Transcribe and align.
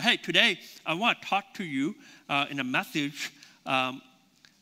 Hey, 0.00 0.16
today 0.16 0.58
I 0.86 0.94
want 0.94 1.20
to 1.20 1.28
talk 1.28 1.52
to 1.54 1.64
you 1.64 1.94
uh, 2.30 2.46
in 2.48 2.58
a 2.58 2.64
message. 2.64 3.32
Um, 3.66 4.00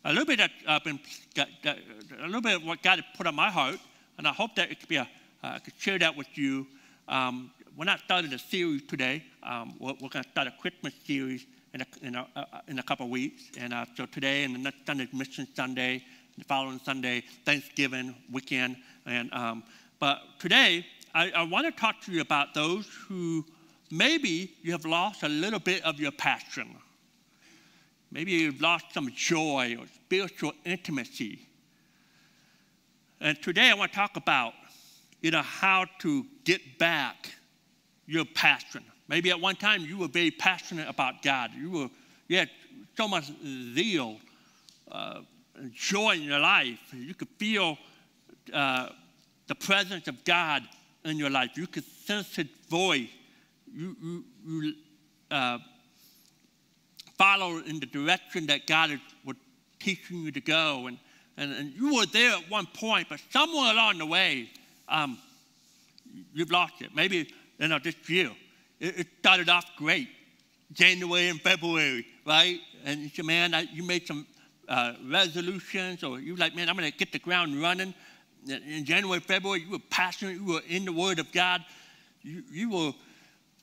a 0.05 0.09
little 0.09 0.25
bit 0.25 0.39
that 0.39 0.51
I've 0.67 0.83
been, 0.83 0.99
got, 1.33 1.47
that, 1.63 1.79
a 2.21 2.27
little 2.27 2.41
bit 2.41 2.57
of 2.57 2.65
what 2.65 2.83
God 2.83 3.05
put 3.17 3.29
on 3.29 3.37
my 3.37 3.49
heart, 3.49 3.79
and 4.17 4.27
I 4.27 4.33
hope 4.33 4.57
that 4.57 4.73
it 4.73 4.81
could 4.81 4.89
be 4.89 4.97
a, 4.97 5.03
uh, 5.03 5.07
I 5.43 5.59
could 5.61 5.75
share 5.79 5.97
that 6.01 6.17
with 6.17 6.27
you. 6.37 6.67
Um, 7.07 7.53
we're 7.77 7.85
not 7.85 8.01
starting 8.01 8.33
a 8.33 8.39
series 8.39 8.83
today. 8.83 9.23
Um, 9.45 9.75
we're, 9.79 9.93
we're 10.01 10.09
going 10.09 10.25
to 10.25 10.31
start 10.31 10.49
a 10.49 10.55
Christmas 10.61 10.93
series 11.07 11.47
in 11.73 11.83
a, 11.83 11.87
in 12.03 12.17
a, 12.17 12.27
uh, 12.35 12.45
in 12.67 12.81
a 12.81 12.83
couple 12.83 13.07
of 13.07 13.13
weeks. 13.13 13.45
And 13.61 13.73
uh, 13.73 13.85
so 13.97 14.07
today 14.07 14.43
and 14.43 14.53
the 14.57 14.59
next 14.59 14.87
Sunday, 14.87 15.07
Mission 15.13 15.47
Sunday, 15.55 16.03
the 16.37 16.45
following 16.45 16.81
Sunday, 16.81 17.23
Thanksgiving 17.45 18.17
weekend. 18.33 18.77
And 19.07 19.33
um, 19.33 19.63
but 20.01 20.21
today 20.41 20.85
I, 21.15 21.31
I 21.31 21.43
want 21.45 21.67
to 21.67 21.81
talk 21.81 22.01
to 22.07 22.13
you 22.13 22.23
about 22.23 22.55
those 22.55 22.89
who 23.07 23.45
maybe 23.91 24.55
you 24.63 24.73
have 24.73 24.85
lost 24.85 25.23
a 25.23 25.29
little 25.29 25.59
bit 25.59 25.85
of 25.85 26.01
your 26.01 26.13
passion. 26.13 26.77
Maybe 28.11 28.33
you've 28.33 28.61
lost 28.61 28.87
some 28.95 29.11
joy 29.15 29.77
or 29.79 29.87
spiritual 29.87 30.53
intimacy. 30.65 31.41
And 33.21 33.41
today 33.43 33.71
I 33.71 33.75
want 33.75 33.93
to 33.93 33.97
talk 33.97 34.17
about, 34.17 34.55
you 35.21 35.31
know, 35.31 35.43
how 35.43 35.87
to 36.01 36.25
get 36.45 36.79
back 36.79 37.33
your 38.07 38.25
passion. 38.25 38.83
Maybe 39.09 39.31
at 39.31 39.41
one 39.41 39.57
time 39.57 39.83
you 39.83 39.99
were 39.99 40.09
very 40.09 40.31
passionate 40.31 40.89
about 40.89 41.23
God. 41.23 41.51
You 41.59 41.71
were, 41.71 41.89
you 42.29 42.39
had 42.39 42.51
so 42.97 43.09
much 43.09 43.31
zeal, 43.75 44.19
uh, 44.91 45.21
joy 45.75 46.13
in 46.13 46.23
your 46.23 46.39
life. 46.39 46.79
You 46.93 47.15
could 47.15 47.29
feel 47.39 47.77
uh, 48.53 48.91
the 49.47 49.55
presence 49.55 50.09
of 50.09 50.25
God 50.25 50.63
in 51.05 51.19
your 51.19 51.31
life. 51.31 51.51
You 51.57 51.67
could 51.67 51.85
sense 51.85 52.37
His 52.37 52.47
voice. 52.69 53.09
You, 53.75 53.97
you, 54.03 54.25
you 54.47 54.75
uh, 55.31 55.59
follow 57.17 57.59
in 57.59 57.81
the 57.81 57.87
direction 57.87 58.47
that 58.47 58.67
God 58.67 58.91
is, 58.91 59.01
was 59.25 59.37
teaching 59.81 60.23
you 60.23 60.33
to 60.33 60.41
go. 60.41 60.87
And, 60.87 60.99
and, 61.37 61.53
and 61.53 61.73
you 61.75 61.97
were 61.97 62.07
there 62.07 62.33
at 62.33 62.51
one 62.51 62.67
point, 62.67 63.09
but 63.09 63.21
somewhere 63.31 63.73
along 63.73 63.99
the 63.99 64.07
way, 64.07 64.51
um, 64.89 65.19
you've 66.33 66.51
lost 66.51 66.75
it. 66.81 66.95
Maybe 66.95 67.29
you 67.59 67.69
know, 67.69 67.79
this 67.79 67.97
year, 68.09 68.31
it, 68.81 69.01
it 69.01 69.07
started 69.21 69.49
off 69.49 69.67
great. 69.77 70.09
January 70.73 71.29
and 71.29 71.41
February, 71.41 72.07
right? 72.27 72.59
And 72.85 73.01
you 73.01 73.09
said, 73.09 73.25
man, 73.25 73.55
I, 73.55 73.63
you 73.63 73.83
made 73.83 74.07
some 74.07 74.27
uh, 74.69 74.95
resolutions, 75.07 76.05
or 76.05 76.21
you 76.21 76.35
were 76.35 76.39
like, 76.39 76.55
man, 76.55 76.69
I'm 76.69 76.77
going 76.77 76.91
to 76.91 76.97
get 76.97 77.11
the 77.11 77.19
ground 77.19 77.61
running. 77.61 77.95
In 78.47 78.85
January, 78.85 79.21
February, 79.21 79.63
you 79.63 79.71
were 79.71 79.79
passionate, 79.91 80.37
you 80.37 80.45
were 80.45 80.63
in 80.69 80.85
the 80.85 80.93
Word 80.93 81.19
of 81.19 81.33
God, 81.33 81.65
you, 82.23 82.43
you 82.51 82.71
were 82.71 82.93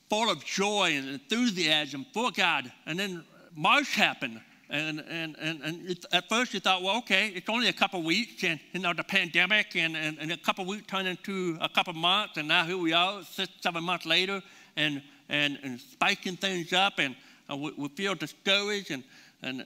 full 0.08 0.30
of 0.30 0.44
joy 0.44 0.92
and 0.94 1.08
enthusiasm 1.08 2.06
for 2.12 2.30
God. 2.30 2.70
And 2.86 2.98
then 2.98 3.24
March 3.54 3.94
happened. 3.94 4.40
And, 4.68 5.00
and, 5.08 5.36
and, 5.38 5.60
and 5.62 6.06
at 6.12 6.28
first 6.28 6.52
you 6.52 6.60
thought, 6.60 6.82
well, 6.82 6.98
okay, 6.98 7.28
it's 7.28 7.48
only 7.48 7.68
a 7.68 7.72
couple 7.72 8.02
weeks, 8.02 8.42
and 8.42 8.58
you 8.72 8.80
know 8.80 8.92
the 8.92 9.04
pandemic, 9.04 9.76
and, 9.76 9.96
and, 9.96 10.18
and 10.18 10.32
a 10.32 10.36
couple 10.36 10.64
weeks 10.64 10.86
turned 10.88 11.06
into 11.06 11.56
a 11.60 11.68
couple 11.68 11.92
months, 11.92 12.36
and 12.36 12.48
now 12.48 12.64
here 12.64 12.76
we 12.76 12.92
are, 12.92 13.22
six, 13.22 13.52
seven 13.60 13.84
months 13.84 14.06
later, 14.06 14.42
and, 14.76 15.02
and, 15.28 15.58
and 15.62 15.80
spiking 15.80 16.36
things 16.36 16.72
up, 16.72 16.94
and 16.98 17.14
we, 17.48 17.72
we, 17.76 17.88
feel 17.90 18.16
discouraged, 18.16 18.90
and, 18.90 19.04
and 19.42 19.62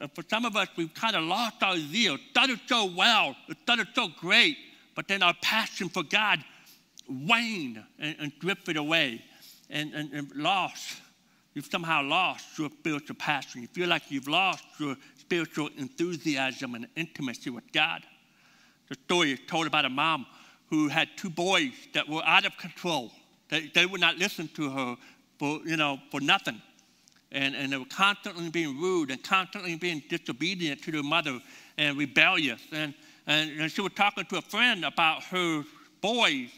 uh, 0.00 0.08
for 0.14 0.24
some 0.30 0.46
of 0.46 0.56
us, 0.56 0.68
we've 0.74 0.94
kind 0.94 1.16
of 1.16 1.24
lost 1.24 1.62
our 1.62 1.76
zeal. 1.76 2.14
It 2.14 2.22
started 2.30 2.60
so 2.66 2.86
well, 2.86 3.36
it 3.46 3.58
started 3.62 3.88
so 3.94 4.08
great, 4.18 4.56
but 4.94 5.06
then 5.06 5.22
our 5.22 5.34
passion 5.42 5.90
for 5.90 6.02
God 6.02 6.42
waned 7.06 7.84
and, 7.98 8.16
and 8.18 8.32
drifted 8.40 8.78
away, 8.78 9.22
and, 9.70 9.92
and, 9.94 10.12
and 10.12 10.34
lost 10.34 10.96
you've 11.54 11.66
somehow 11.66 12.02
lost 12.02 12.58
your 12.58 12.70
spiritual 12.70 13.16
passion. 13.16 13.62
You 13.62 13.68
feel 13.68 13.88
like 13.88 14.10
you've 14.10 14.28
lost 14.28 14.64
your 14.78 14.96
spiritual 15.18 15.68
enthusiasm 15.76 16.74
and 16.74 16.86
intimacy 16.96 17.50
with 17.50 17.70
God. 17.72 18.02
The 18.88 18.96
story 19.06 19.32
is 19.32 19.40
told 19.46 19.66
about 19.66 19.84
a 19.84 19.90
mom 19.90 20.26
who 20.68 20.88
had 20.88 21.08
two 21.16 21.30
boys 21.30 21.72
that 21.94 22.08
were 22.08 22.22
out 22.24 22.46
of 22.46 22.56
control. 22.56 23.10
They, 23.48 23.70
they 23.74 23.86
would 23.86 24.00
not 24.00 24.16
listen 24.16 24.48
to 24.54 24.70
her 24.70 24.96
for, 25.38 25.60
you 25.64 25.76
know, 25.76 25.98
for 26.10 26.20
nothing. 26.20 26.60
And, 27.32 27.54
and 27.54 27.72
they 27.72 27.76
were 27.76 27.84
constantly 27.84 28.48
being 28.50 28.80
rude 28.80 29.10
and 29.10 29.22
constantly 29.22 29.76
being 29.76 30.02
disobedient 30.08 30.82
to 30.82 30.92
their 30.92 31.02
mother 31.02 31.40
and 31.78 31.96
rebellious. 31.96 32.60
And, 32.72 32.94
and, 33.26 33.50
and 33.60 33.70
she 33.70 33.80
was 33.80 33.92
talking 33.94 34.24
to 34.26 34.38
a 34.38 34.42
friend 34.42 34.84
about 34.84 35.22
her 35.24 35.64
boys. 36.00 36.48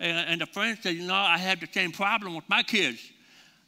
And, 0.00 0.28
and 0.28 0.40
the 0.40 0.46
friend 0.46 0.78
said, 0.80 0.94
You 0.96 1.06
know, 1.06 1.14
I 1.14 1.38
have 1.38 1.60
the 1.60 1.68
same 1.70 1.92
problem 1.92 2.34
with 2.34 2.48
my 2.48 2.62
kids. 2.62 3.00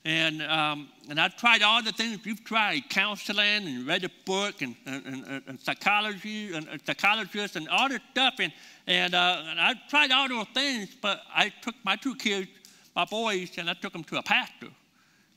And, 0.04 0.40
um, 0.42 0.88
and 1.10 1.20
I've 1.20 1.36
tried 1.36 1.62
all 1.62 1.82
the 1.82 1.90
things 1.90 2.24
you've 2.24 2.44
tried 2.44 2.88
counseling 2.90 3.66
and 3.66 3.84
read 3.84 4.04
a 4.04 4.10
book 4.24 4.62
and, 4.62 4.76
and, 4.86 5.04
and, 5.04 5.42
and 5.48 5.60
psychology 5.60 6.54
and, 6.54 6.68
and 6.68 6.80
psychologists 6.86 7.56
and 7.56 7.68
all 7.68 7.88
this 7.88 7.98
stuff. 8.12 8.34
And, 8.38 8.52
and, 8.86 9.16
uh, 9.16 9.42
and 9.46 9.60
I've 9.60 9.88
tried 9.88 10.12
all 10.12 10.28
those 10.28 10.46
things, 10.54 10.96
but 11.02 11.22
I 11.34 11.52
took 11.60 11.74
my 11.84 11.96
two 11.96 12.14
kids, 12.14 12.48
my 12.94 13.04
boys, 13.04 13.50
and 13.58 13.68
I 13.68 13.74
took 13.74 13.92
them 13.92 14.04
to 14.04 14.18
a 14.18 14.22
pastor. 14.22 14.68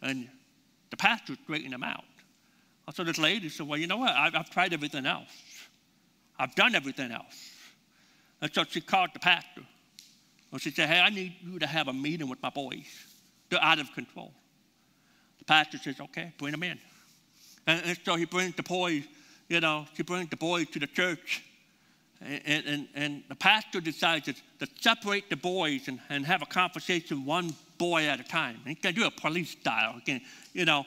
And 0.03 0.29
the 0.91 0.97
pastor 0.97 1.35
straightened 1.43 1.73
them 1.73 1.83
out. 1.83 2.03
So 2.93 3.03
this 3.03 3.17
lady 3.17 3.49
said, 3.49 3.67
Well, 3.67 3.79
you 3.79 3.87
know 3.87 3.97
what? 3.97 4.11
I've, 4.11 4.35
I've 4.35 4.49
tried 4.49 4.73
everything 4.73 5.05
else. 5.05 5.31
I've 6.37 6.55
done 6.55 6.75
everything 6.75 7.11
else. 7.11 7.53
And 8.41 8.53
so 8.53 8.63
she 8.63 8.81
called 8.81 9.09
the 9.13 9.19
pastor. 9.19 9.61
And 10.51 10.61
she 10.61 10.71
said, 10.71 10.89
Hey, 10.89 10.99
I 10.99 11.09
need 11.09 11.35
you 11.41 11.59
to 11.59 11.67
have 11.67 11.87
a 11.87 11.93
meeting 11.93 12.27
with 12.27 12.41
my 12.41 12.49
boys. 12.49 12.87
They're 13.49 13.63
out 13.63 13.79
of 13.79 13.91
control 13.93 14.31
The 15.39 15.45
pastor 15.45 15.77
says, 15.77 15.99
okay, 15.99 16.33
bring 16.37 16.51
them 16.51 16.63
in. 16.63 16.79
And, 17.67 17.81
and 17.85 17.99
so 18.03 18.15
he 18.15 18.25
brings 18.25 18.55
the 18.55 18.63
boys, 18.63 19.03
you 19.47 19.59
know, 19.59 19.85
he 19.95 20.03
brings 20.03 20.29
the 20.29 20.37
boys 20.37 20.69
to 20.71 20.79
the 20.79 20.87
church. 20.87 21.43
And, 22.21 22.65
and, 22.65 22.87
and 22.95 23.23
the 23.29 23.35
pastor 23.35 23.79
decides 23.79 24.25
to, 24.25 24.33
to 24.33 24.67
separate 24.79 25.29
the 25.29 25.37
boys 25.37 25.87
and, 25.87 25.99
and 26.09 26.25
have 26.25 26.41
a 26.41 26.45
conversation 26.45 27.25
one 27.25 27.53
boy 27.77 28.05
at 28.05 28.19
a 28.19 28.23
time. 28.23 28.57
And 28.65 28.67
He 28.67 28.75
can 28.75 28.93
do 28.93 29.05
a 29.05 29.11
police 29.11 29.51
style. 29.51 29.93
He 29.93 30.01
can, 30.01 30.21
you 30.53 30.65
know, 30.65 30.85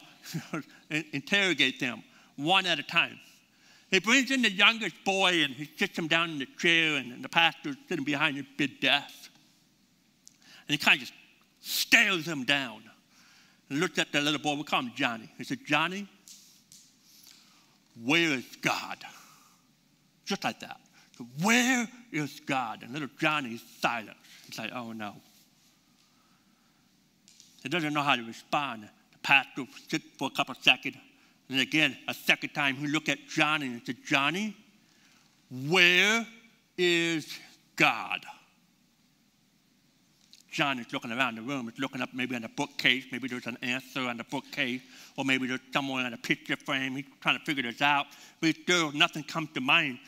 interrogate 0.91 1.81
them 1.81 2.03
one 2.37 2.67
at 2.67 2.79
a 2.79 2.83
time. 2.83 3.19
He 3.91 3.99
brings 3.99 4.31
in 4.31 4.43
the 4.43 4.51
youngest 4.51 4.97
boy 5.05 5.43
and 5.43 5.53
he 5.55 5.69
sits 5.77 5.99
him 5.99 6.09
down 6.09 6.31
in 6.31 6.39
the 6.39 6.47
chair, 6.59 6.97
and, 6.97 7.13
and 7.13 7.23
the 7.23 7.29
pastor's 7.29 7.77
sitting 7.89 8.05
behind 8.05 8.37
his 8.37 8.47
big 8.57 8.81
desk. 8.81 9.22
And 10.69 10.79
he 10.79 10.79
kind 10.79 11.01
of 11.01 11.01
just 11.01 11.13
stares 11.61 12.27
him 12.27 12.45
down 12.45 12.83
and 13.69 13.81
looked 13.81 13.99
at 13.99 14.13
the 14.13 14.21
little 14.21 14.41
boy. 14.41 14.55
We 14.55 14.65
call 14.65 14.81
him 14.81 14.93
Johnny. 14.95 15.31
He 15.39 15.45
said, 15.45 15.59
Johnny, 15.67 16.07
where 18.05 18.33
is 18.33 18.45
God? 18.61 18.99
Just 20.25 20.45
like 20.45 20.61
that. 20.61 20.81
Where 21.43 21.89
is 22.11 22.41
God? 22.41 22.83
And 22.83 22.93
little 22.93 23.09
Johnny's 23.19 23.63
silent. 23.81 24.17
He's 24.47 24.59
like, 24.59 24.73
oh 24.73 24.93
no. 24.93 25.15
He 27.63 27.69
doesn't 27.69 27.93
know 27.93 28.03
how 28.03 28.17
to 28.17 28.23
respond. 28.23 28.89
The 29.13 29.19
pastor 29.19 29.65
sits 29.89 30.05
for 30.19 30.29
a 30.29 30.37
couple 30.37 30.55
seconds. 30.61 30.97
And 31.49 31.61
again, 31.61 31.97
a 32.09 32.15
second 32.15 32.51
time, 32.51 32.77
he 32.77 32.87
looked 32.87 33.09
at 33.09 33.19
Johnny 33.29 33.67
and 33.67 33.83
said, 33.85 33.97
Johnny, 34.05 34.57
where 35.69 36.27
is 36.79 37.39
God? 37.77 38.25
John 40.53 40.79
is 40.79 40.93
looking 40.93 41.11
around 41.11 41.37
the 41.37 41.43
room, 41.43 41.69
is 41.69 41.79
looking 41.79 42.03
up 42.03 42.11
maybe 42.13 42.37
on 42.37 42.43
the 42.43 42.49
bookcase, 42.49 43.05
maybe 43.11 43.27
there's 43.27 43.47
an 43.47 43.57
answer 43.63 44.03
on 44.03 44.19
the 44.19 44.25
bookcase, 44.25 44.83
or 45.17 45.25
maybe 45.25 45.47
there's 45.47 45.61
someone 45.73 46.05
on 46.05 46.13
a 46.13 46.19
picture 46.19 46.57
frame. 46.57 46.95
He's 46.97 47.07
trying 47.23 47.39
to 47.39 47.45
figure 47.45 47.63
this 47.63 47.81
out, 47.81 48.07
but 48.41 48.55
still 48.55 48.93
nothing 48.93 49.25
comes 49.25 49.49
to 49.55 49.61
mind. 49.63 49.99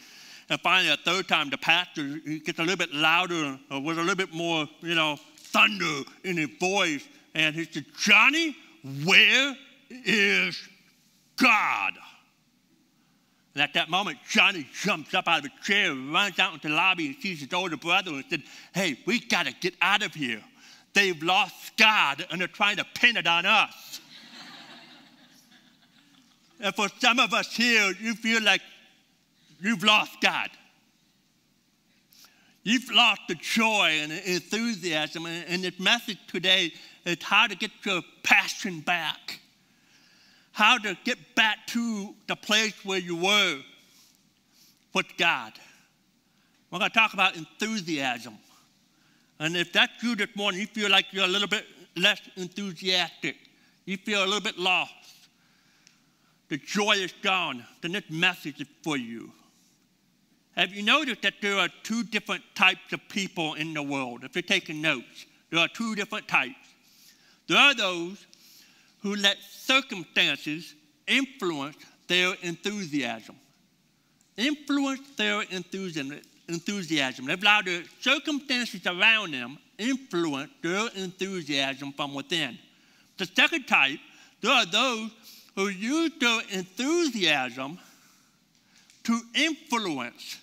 And 0.50 0.60
finally, 0.60 0.92
a 0.92 0.98
third 0.98 1.28
time, 1.28 1.48
the 1.48 1.56
pastor 1.56 2.18
gets 2.44 2.58
a 2.58 2.62
little 2.62 2.76
bit 2.76 2.92
louder 2.92 3.58
or 3.70 3.80
with 3.80 3.98
a 3.98 4.02
little 4.02 4.14
bit 4.14 4.34
more, 4.34 4.68
you 4.82 4.94
know, 4.94 5.16
thunder 5.36 6.02
in 6.24 6.36
his 6.36 6.50
voice. 6.60 7.08
And 7.34 7.54
he 7.54 7.64
said, 7.64 7.86
Johnny, 7.98 8.54
where 9.04 9.56
is 9.90 10.68
God? 11.36 11.94
And 13.54 13.62
at 13.62 13.74
that 13.74 13.88
moment, 13.88 14.18
Johnny 14.28 14.66
jumps 14.82 15.14
up 15.14 15.28
out 15.28 15.40
of 15.40 15.44
a 15.44 15.64
chair, 15.64 15.94
runs 15.94 16.38
out 16.40 16.54
into 16.54 16.68
the 16.68 16.74
lobby, 16.74 17.06
and 17.06 17.16
sees 17.16 17.40
his 17.40 17.52
older 17.52 17.76
brother 17.76 18.10
and 18.10 18.24
said, 18.28 18.42
Hey, 18.74 18.98
we 19.06 19.20
got 19.20 19.46
to 19.46 19.52
get 19.60 19.74
out 19.80 20.02
of 20.02 20.12
here. 20.12 20.42
They've 20.92 21.20
lost 21.22 21.76
God 21.76 22.26
and 22.30 22.40
they're 22.40 22.48
trying 22.48 22.76
to 22.78 22.86
pin 22.94 23.16
it 23.16 23.26
on 23.26 23.46
us. 23.46 24.00
and 26.60 26.74
for 26.74 26.88
some 26.98 27.20
of 27.20 27.32
us 27.32 27.54
here, 27.54 27.92
you 28.00 28.14
feel 28.14 28.42
like 28.42 28.62
you've 29.60 29.84
lost 29.84 30.20
God. 30.20 30.50
You've 32.64 32.90
lost 32.90 33.20
the 33.28 33.34
joy 33.34 33.98
and 34.00 34.10
the 34.10 34.34
enthusiasm. 34.34 35.26
And 35.26 35.62
this 35.62 35.78
message 35.78 36.18
today 36.26 36.72
is 37.04 37.22
how 37.22 37.46
to 37.46 37.54
get 37.54 37.70
your 37.84 38.02
passion 38.22 38.80
back 38.80 39.40
how 40.54 40.78
to 40.78 40.96
get 41.04 41.18
back 41.34 41.66
to 41.66 42.14
the 42.28 42.36
place 42.36 42.74
where 42.84 43.00
you 43.00 43.16
were 43.16 43.60
with 44.94 45.06
God. 45.18 45.52
We're 46.70 46.78
going 46.78 46.90
to 46.92 46.96
talk 46.96 47.12
about 47.12 47.36
enthusiasm. 47.36 48.38
And 49.40 49.56
if 49.56 49.72
that's 49.72 50.00
you 50.00 50.14
this 50.14 50.28
morning, 50.36 50.60
you 50.60 50.68
feel 50.68 50.90
like 50.90 51.06
you're 51.10 51.24
a 51.24 51.28
little 51.28 51.48
bit 51.48 51.66
less 51.96 52.20
enthusiastic, 52.36 53.36
You 53.84 53.96
feel 53.96 54.24
a 54.24 54.26
little 54.26 54.40
bit 54.40 54.56
lost. 54.56 54.92
The 56.48 56.56
joy 56.56 56.92
is 56.92 57.12
gone. 57.22 57.64
Then 57.80 57.92
this 57.92 58.08
message 58.08 58.60
is 58.60 58.68
for 58.82 58.96
you. 58.96 59.32
Have 60.56 60.72
you 60.72 60.84
noticed 60.84 61.22
that 61.22 61.34
there 61.42 61.58
are 61.58 61.68
two 61.82 62.04
different 62.04 62.44
types 62.54 62.92
of 62.92 63.00
people 63.08 63.54
in 63.54 63.74
the 63.74 63.82
world? 63.82 64.22
If 64.22 64.36
you're 64.36 64.42
taking 64.42 64.80
notes, 64.80 65.26
there 65.50 65.58
are 65.58 65.68
two 65.68 65.96
different 65.96 66.28
types. 66.28 66.54
There 67.48 67.58
are 67.58 67.74
those 67.74 68.24
who 69.04 69.14
let 69.16 69.36
circumstances 69.38 70.74
influence 71.06 71.76
their 72.08 72.34
enthusiasm. 72.40 73.36
Influence 74.36 75.02
their 75.16 75.42
enthusiasm. 75.42 76.20
enthusiasm. 76.48 77.26
They've 77.26 77.40
allowed 77.40 77.66
the 77.66 77.84
circumstances 78.00 78.86
around 78.86 79.34
them 79.34 79.58
influence 79.78 80.50
their 80.62 80.88
enthusiasm 80.96 81.92
from 81.92 82.14
within. 82.14 82.58
The 83.18 83.26
second 83.26 83.66
type, 83.66 83.98
there 84.40 84.52
are 84.52 84.66
those 84.66 85.10
who 85.54 85.68
use 85.68 86.12
their 86.18 86.40
enthusiasm 86.50 87.78
to 89.04 89.20
influence 89.34 90.38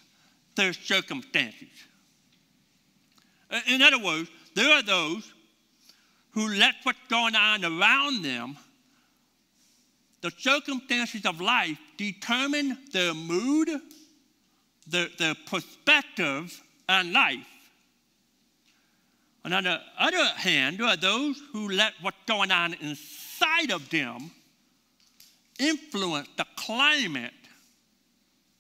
their 0.56 0.74
circumstances. 0.74 1.70
In 3.68 3.82
other 3.82 4.00
words, 4.00 4.30
there 4.54 4.72
are 4.72 4.84
those 4.84 5.34
who 6.32 6.48
let 6.48 6.76
what's 6.84 7.00
going 7.10 7.36
on 7.36 7.64
around 7.66 8.24
them, 8.24 8.58
the 10.22 10.32
circumstances 10.38 11.26
of 11.26 11.42
life, 11.42 11.78
determine 11.98 12.78
their 12.92 13.14
mood, 13.14 13.70
their, 14.88 15.08
their 15.18 15.36
perspective 15.46 16.62
on 16.88 17.12
life. 17.12 17.48
And 19.44 19.54
on 19.54 19.64
the 19.64 19.82
other 19.98 20.26
hand, 20.36 20.78
there 20.78 20.88
are 20.88 20.98
those 20.98 21.42
who 21.52 21.70
let 21.70 21.94
what's 22.02 22.18
going 22.28 22.52
on 22.52 22.76
inside 22.76 23.72
of 23.72 23.90
them 23.90 24.32
influence 25.60 26.30
the 26.38 26.46
climate 26.56 27.34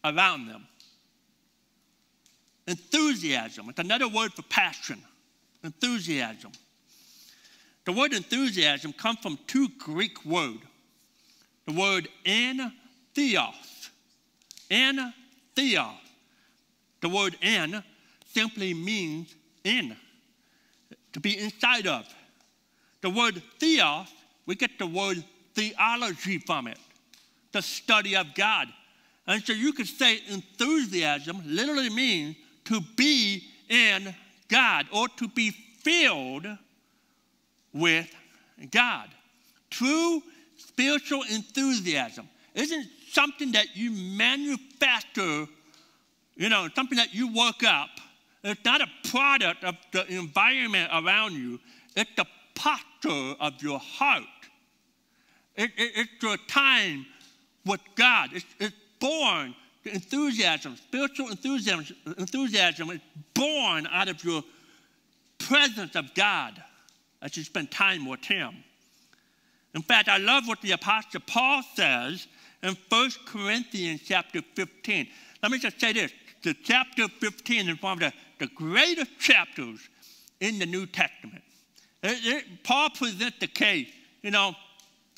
around 0.04 0.48
them. 0.48 0.68
Enthusiasm, 2.68 3.70
it's 3.70 3.80
another 3.80 4.08
word 4.08 4.34
for 4.34 4.44
passion. 4.44 5.02
Enthusiasm. 5.64 6.52
The 7.86 7.92
word 7.92 8.14
enthusiasm 8.14 8.94
comes 8.94 9.20
from 9.20 9.40
two 9.48 9.70
Greek 9.80 10.24
words. 10.26 10.62
The 11.66 11.74
word 11.74 12.08
en 12.26 12.72
theos. 13.16 13.90
En 14.70 15.14
theos. 15.56 15.96
The 17.02 17.10
word 17.10 17.38
en 17.42 17.84
simply 18.26 18.74
means 18.74 19.36
in, 19.64 19.96
to 21.14 21.20
be 21.20 21.38
inside 21.38 21.88
of. 21.88 22.08
The 23.02 23.10
word 23.10 23.42
theos, 23.60 24.08
we 24.46 24.56
get 24.56 24.78
the 24.78 24.88
word 24.88 25.24
theology 25.56 26.38
from 26.38 26.68
it, 26.68 26.78
the 27.52 27.62
study 27.62 28.16
of 28.16 28.34
God. 28.36 28.68
And 29.28 29.44
so 29.44 29.54
you 29.54 29.74
could 29.74 29.88
say 29.88 30.22
enthusiasm 30.28 31.42
literally 31.46 31.90
means 31.90 32.36
to 32.66 32.82
be 32.96 33.44
in 33.70 34.14
God 34.48 34.88
or 34.92 35.08
to 35.10 35.28
be 35.28 35.52
filled 35.52 36.46
with 37.74 38.14
God. 38.72 39.10
True 39.70 40.22
spiritual 40.58 41.24
enthusiasm 41.30 42.28
isn't 42.54 42.88
something 43.12 43.54
that 43.54 43.76
you 43.76 43.92
manufacture, 43.92 45.48
you 46.36 46.50
know, 46.50 46.68
something 46.76 46.98
that 46.98 47.14
you 47.14 47.34
work 47.34 47.64
up. 47.64 47.90
It's 48.44 48.64
not 48.66 48.82
a 48.82 48.88
product 49.10 49.64
of 49.64 49.76
the 49.92 50.06
environment 50.08 50.90
around 50.94 51.34
you, 51.34 51.60
it's 51.96 52.12
the 52.16 52.26
posture 52.56 53.36
of 53.40 53.62
your 53.62 53.80
heart. 53.80 54.24
It, 55.56 55.72
it, 55.78 55.92
it's 55.96 56.24
your 56.24 56.38
time 56.48 57.06
with 57.66 57.82
God. 57.96 58.30
It's, 58.34 58.46
it's 58.60 58.76
born, 59.00 59.54
the 59.84 59.94
enthusiasm, 59.94 60.76
spiritual 60.78 61.30
enthusiasm, 61.30 61.86
enthusiasm 62.18 62.90
is 62.92 63.00
born 63.34 63.88
out 63.92 64.08
of 64.08 64.24
your 64.24 64.44
presence 65.40 65.96
of 65.96 66.14
God 66.14 66.62
as 67.22 67.34
should 67.34 67.46
spend 67.46 67.72
time 67.72 68.06
with 68.06 68.24
Him. 68.24 68.64
In 69.74 69.82
fact, 69.82 70.10
I 70.10 70.18
love 70.18 70.48
what 70.48 70.62
the 70.62 70.72
Apostle 70.72 71.22
Paul 71.26 71.62
says 71.76 72.28
in 72.62 72.76
1 72.90 73.12
Corinthians 73.26 74.02
chapter 74.06 74.42
15. 74.56 75.08
Let 75.42 75.52
me 75.52 75.60
just 75.60 75.80
say 75.80 75.94
this 75.94 76.12
the 76.44 76.56
chapter 76.64 77.08
15 77.08 77.70
is 77.70 77.82
one 77.82 77.94
of 77.94 78.00
the, 78.00 78.14
the 78.40 78.48
greatest 78.56 79.20
chapters 79.20 79.80
in 80.40 80.60
the 80.60 80.66
New 80.66 80.86
Testament. 80.86 81.44
It, 82.04 82.18
it, 82.24 82.64
Paul 82.64 82.90
presents 82.90 83.38
the 83.40 83.48
case, 83.48 83.88
you 84.24 84.32
know, 84.32 84.56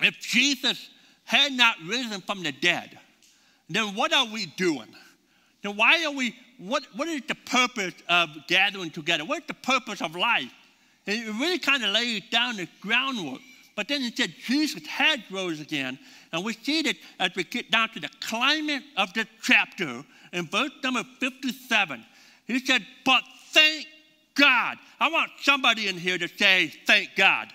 if 0.01 0.19
Jesus 0.19 0.89
had 1.23 1.53
not 1.53 1.77
risen 1.85 2.21
from 2.21 2.43
the 2.43 2.51
dead, 2.51 2.97
then 3.69 3.95
what 3.95 4.13
are 4.13 4.25
we 4.25 4.47
doing? 4.57 4.93
Then 5.61 5.77
why 5.77 6.03
are 6.03 6.11
we, 6.11 6.35
what, 6.57 6.83
what 6.95 7.07
is 7.07 7.21
the 7.27 7.35
purpose 7.35 7.93
of 8.09 8.29
gathering 8.47 8.89
together? 8.89 9.23
What 9.23 9.39
is 9.39 9.47
the 9.47 9.53
purpose 9.53 10.01
of 10.01 10.15
life? 10.15 10.51
It 11.05 11.33
really 11.39 11.59
kind 11.59 11.83
of 11.83 11.91
lays 11.91 12.23
down 12.29 12.57
the 12.57 12.67
groundwork. 12.81 13.41
But 13.75 13.87
then 13.87 14.03
it 14.03 14.15
said 14.15 14.33
Jesus 14.45 14.85
had 14.85 15.23
rose 15.31 15.59
again. 15.59 15.97
And 16.31 16.45
we 16.45 16.53
see 16.53 16.81
that 16.83 16.95
as 17.19 17.31
we 17.35 17.43
get 17.43 17.71
down 17.71 17.89
to 17.89 17.99
the 17.99 18.09
climate 18.21 18.83
of 18.97 19.13
the 19.13 19.27
chapter 19.41 20.03
in 20.31 20.47
verse 20.47 20.71
number 20.83 21.03
57. 21.19 22.05
He 22.45 22.59
said, 22.59 22.85
But 23.05 23.23
thank 23.51 23.87
God. 24.35 24.77
I 24.99 25.09
want 25.09 25.31
somebody 25.41 25.87
in 25.87 25.97
here 25.97 26.17
to 26.17 26.27
say, 26.27 26.73
Thank 26.85 27.09
God. 27.15 27.49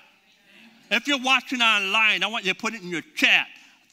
If 0.91 1.06
you're 1.06 1.23
watching 1.23 1.61
online, 1.61 2.23
I 2.23 2.27
want 2.27 2.44
you 2.44 2.53
to 2.53 2.59
put 2.59 2.75
it 2.75 2.83
in 2.83 2.89
your 2.89 3.03
chat. 3.15 3.47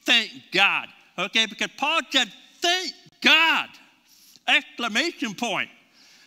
Thank 0.04 0.32
God. 0.52 0.88
Okay, 1.18 1.46
because 1.46 1.70
Paul 1.78 2.02
said, 2.10 2.32
Thank 2.62 2.94
God! 3.22 3.70
Exclamation 4.48 5.34
point. 5.34 5.70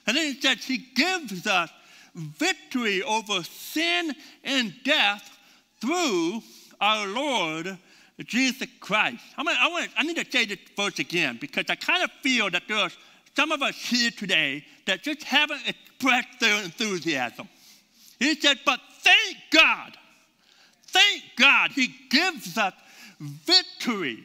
And 0.06 0.16
then 0.16 0.34
he 0.34 0.40
says, 0.40 0.64
He 0.64 0.78
gives 0.78 1.46
us 1.46 1.70
victory 2.18 3.02
over 3.02 3.42
sin 3.42 4.14
and 4.44 4.74
death 4.84 5.38
through 5.80 6.42
our 6.80 7.06
Lord 7.06 7.78
Jesus 8.24 8.68
Christ. 8.80 9.22
I, 9.36 9.42
mean, 9.42 9.56
I, 9.58 9.68
want, 9.68 9.90
I 9.96 10.02
need 10.02 10.16
to 10.16 10.30
say 10.30 10.44
this 10.44 10.58
verse 10.76 10.98
again 10.98 11.38
because 11.40 11.64
I 11.68 11.76
kind 11.76 12.02
of 12.02 12.10
feel 12.22 12.50
that 12.50 12.62
there 12.66 12.76
are 12.76 12.90
some 13.36 13.52
of 13.52 13.62
us 13.62 13.76
here 13.76 14.10
today 14.10 14.64
that 14.86 15.02
just 15.02 15.22
haven't 15.22 15.60
expressed 15.66 16.40
their 16.40 16.62
enthusiasm. 16.64 17.48
He 18.18 18.34
said, 18.34 18.58
But 18.66 18.80
thank 19.00 19.36
God, 19.50 19.96
thank 20.88 21.22
God, 21.36 21.70
He 21.70 21.94
gives 22.10 22.58
us 22.58 22.74
victory 23.20 24.24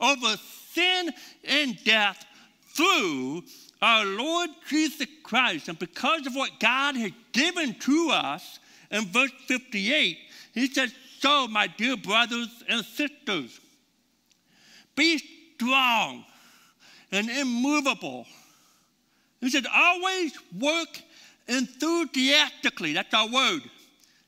over 0.00 0.36
sin 0.72 1.10
and 1.44 1.78
death 1.84 2.24
through 2.74 3.42
our 3.84 4.04
Lord 4.04 4.50
Jesus 4.68 5.06
Christ. 5.22 5.68
And 5.68 5.78
because 5.78 6.26
of 6.26 6.34
what 6.34 6.58
God 6.58 6.96
has 6.96 7.12
given 7.32 7.74
to 7.80 8.10
us, 8.12 8.58
in 8.90 9.06
verse 9.06 9.32
58, 9.46 10.18
he 10.52 10.66
says, 10.68 10.94
So, 11.18 11.48
my 11.48 11.66
dear 11.66 11.96
brothers 11.96 12.48
and 12.68 12.84
sisters, 12.84 13.60
be 14.96 15.18
strong 15.54 16.24
and 17.10 17.28
immovable. 17.28 18.26
He 19.40 19.50
said, 19.50 19.66
always 19.72 20.32
work 20.58 21.00
enthusiastically. 21.48 22.94
That's 22.94 23.12
our 23.12 23.28
word. 23.28 23.62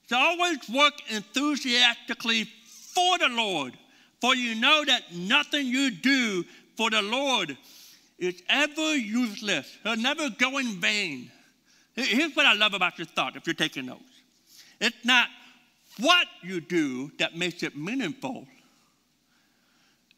So 0.09 0.17
always 0.17 0.59
work 0.69 0.95
enthusiastically 1.09 2.45
for 2.67 3.19
the 3.19 3.29
Lord 3.29 3.77
for 4.21 4.35
you 4.35 4.55
know 4.55 4.85
that 4.85 5.15
nothing 5.15 5.67
you 5.67 5.91
do 5.91 6.45
for 6.77 6.91
the 6.91 7.03
Lord 7.03 7.57
is 8.19 8.43
ever 8.49 8.95
useless. 8.97 9.77
It'll 9.85 9.97
never 9.97 10.31
go 10.31 10.59
in 10.59 10.81
vain. 10.81 11.31
Here's 11.95 12.35
what 12.35 12.47
I 12.47 12.55
love 12.55 12.75
about 12.75 12.97
this 12.97 13.09
thought, 13.09 13.37
if 13.37 13.47
you're 13.47 13.55
taking 13.55 13.87
notes. 13.87 14.03
It's 14.81 15.05
not 15.05 15.29
what 15.99 16.27
you 16.43 16.61
do 16.61 17.11
that 17.19 17.37
makes 17.37 17.63
it 17.63 17.77
meaningful, 17.77 18.47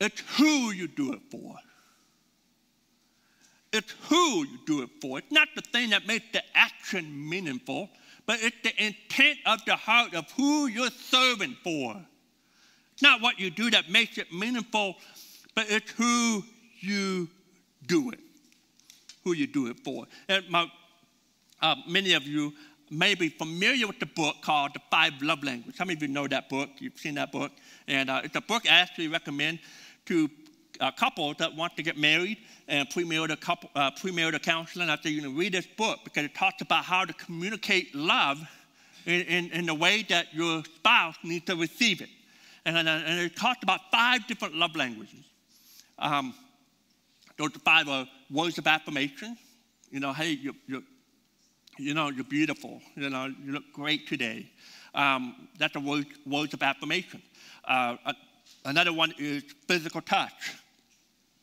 it's 0.01 0.23
who 0.37 0.71
you 0.73 0.89
do 0.89 1.13
it 1.13 1.21
for. 1.31 1.57
It's 3.71 3.93
who 4.09 4.47
you 4.47 4.59
do 4.67 4.83
it 4.83 4.89
for. 5.01 5.19
It's 5.19 5.31
not 5.31 5.49
the 5.55 5.61
thing 5.61 5.91
that 5.91 6.07
makes 6.07 6.25
the 6.33 6.43
action 6.55 7.29
meaningful, 7.29 7.91
but 8.25 8.39
it's 8.43 8.57
the 8.63 8.73
intent 8.83 9.39
of 9.45 9.63
the 9.67 9.77
heart 9.77 10.15
of 10.15 10.31
who 10.33 10.69
you're 10.69 10.91
serving 10.91 11.55
for. 11.63 12.01
It's 12.95 13.03
not 13.03 13.21
what 13.21 13.39
you 13.39 13.51
do 13.51 13.71
that 13.71 13.91
makes 13.91 14.17
it 14.17 14.33
meaningful, 14.33 14.97
but 15.55 15.67
it's 15.69 15.91
who 15.93 16.43
you 16.81 17.29
do 17.87 18.11
it, 18.11 18.21
who 19.25 19.33
you 19.33 19.47
do 19.47 19.69
it 19.69 19.79
for. 19.85 20.07
And 20.29 20.49
my, 20.49 20.71
uh, 21.61 21.77
many 21.87 22.13
of 22.15 22.25
you 22.25 22.53
may 22.91 23.15
be 23.15 23.29
familiar 23.29 23.87
with 23.87 23.99
the 24.01 24.07
book 24.07 24.37
called 24.43 24.75
The 24.75 24.81
Five 24.91 25.15
Love 25.21 25.43
Languages. 25.43 25.79
How 25.79 25.85
many 25.85 25.97
of 25.97 26.03
you 26.03 26.09
know 26.09 26.27
that 26.29 26.49
book? 26.49 26.71
You've 26.79 26.99
seen 26.99 27.15
that 27.15 27.33
book? 27.33 27.53
And 27.87 28.11
uh, 28.11 28.23
it's 28.25 28.37
a 28.37 28.41
book 28.41 28.65
I 28.71 28.81
actually 28.81 29.09
recommend 29.09 29.59
to 30.07 30.31
uh, 30.81 30.91
couples 30.93 31.37
that 31.39 31.55
want 31.55 31.77
to 31.77 31.83
get 31.83 31.97
married 31.97 32.39
and 32.69 32.89
premarital, 32.89 33.41
couple, 33.41 33.71
uh, 33.75 33.91
premarital 33.91 34.43
counseling. 34.43 34.89
I 34.89 34.97
say 34.97 35.11
you 35.11 35.23
know, 35.23 35.31
read 35.31 35.53
this 35.53 35.67
book 35.67 36.01
because 36.05 36.25
it 36.25 36.35
talks 36.35 36.63
about 36.63 36.85
how 36.85 37.05
to 37.05 37.13
communicate 37.15 37.95
love 37.95 38.41
in, 39.07 39.23
in, 39.23 39.51
in 39.51 39.67
the 39.67 39.75
way 39.75 40.05
that 40.09 40.33
your 40.33 40.63
spouse 40.65 41.17
needs 41.23 41.47
to 41.47 41.57
receive 41.57 42.01
it. 42.01 42.09
and, 42.65 42.89
and 42.89 43.21
it 43.21 43.37
talks 43.37 43.63
about 43.63 43.81
five 43.91 44.27
different 44.27 44.55
love 44.55 44.77
languages. 44.77 45.25
Um, 45.99 46.35
five 47.65 47.89
are 47.89 48.07
words 48.31 48.59
of 48.59 48.67
affirmation. 48.67 49.37
You 49.91 50.01
know, 50.01 50.13
hey, 50.13 50.31
you, 50.31 50.55
you, 50.67 50.83
you 51.79 51.95
know, 51.95 52.09
you're 52.11 52.25
beautiful. 52.25 52.81
You 52.97 53.11
know, 53.11 53.33
you 53.45 53.53
look 53.53 53.65
great 53.73 54.09
today. 54.09 54.51
Um, 54.95 55.49
that's 55.59 55.77
a 55.77 55.81
word, 55.81 56.07
words 56.27 56.55
of 56.55 56.63
affirmation. 56.63 57.23
Uh, 57.65 57.97
another 58.65 58.93
one 58.93 59.15
is 59.19 59.45
physical 59.67 60.01
touch, 60.01 60.55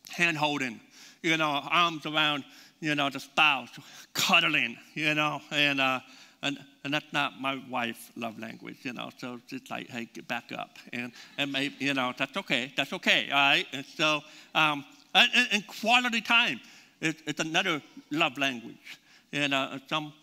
hand 0.09 0.37
holding, 0.37 0.79
you 1.21 1.37
know, 1.37 1.61
arms 1.69 2.05
around, 2.05 2.43
you 2.81 2.95
know, 2.95 3.09
the 3.09 3.19
spouse, 3.19 3.69
cuddling, 4.13 4.77
you 4.93 5.13
know, 5.15 5.41
and, 5.51 5.79
uh, 5.79 5.99
and, 6.43 6.59
and 6.83 6.93
that's 6.93 7.11
not 7.13 7.39
my 7.39 7.61
wife's 7.69 8.11
love 8.15 8.37
language, 8.37 8.77
you 8.83 8.93
know, 8.93 9.09
so 9.17 9.39
it's 9.49 9.71
like, 9.71 9.89
hey, 9.89 10.07
get 10.13 10.27
back 10.27 10.51
up. 10.51 10.77
And, 10.93 11.11
and 11.37 11.51
maybe, 11.51 11.75
you 11.79 11.93
know, 11.93 12.13
that's 12.17 12.35
okay, 12.37 12.73
that's 12.75 12.93
okay, 12.93 13.29
all 13.31 13.37
right? 13.37 13.65
And 13.71 13.85
so, 13.85 14.21
um, 14.53 14.85
and, 15.15 15.47
and, 15.51 15.67
quality 15.67 16.21
time 16.21 16.59
is, 17.01 17.15
is 17.25 17.39
another 17.39 17.81
love 18.11 18.37
language. 18.37 18.99
And 19.31 19.53
uh, 19.53 19.79
some 19.87 20.13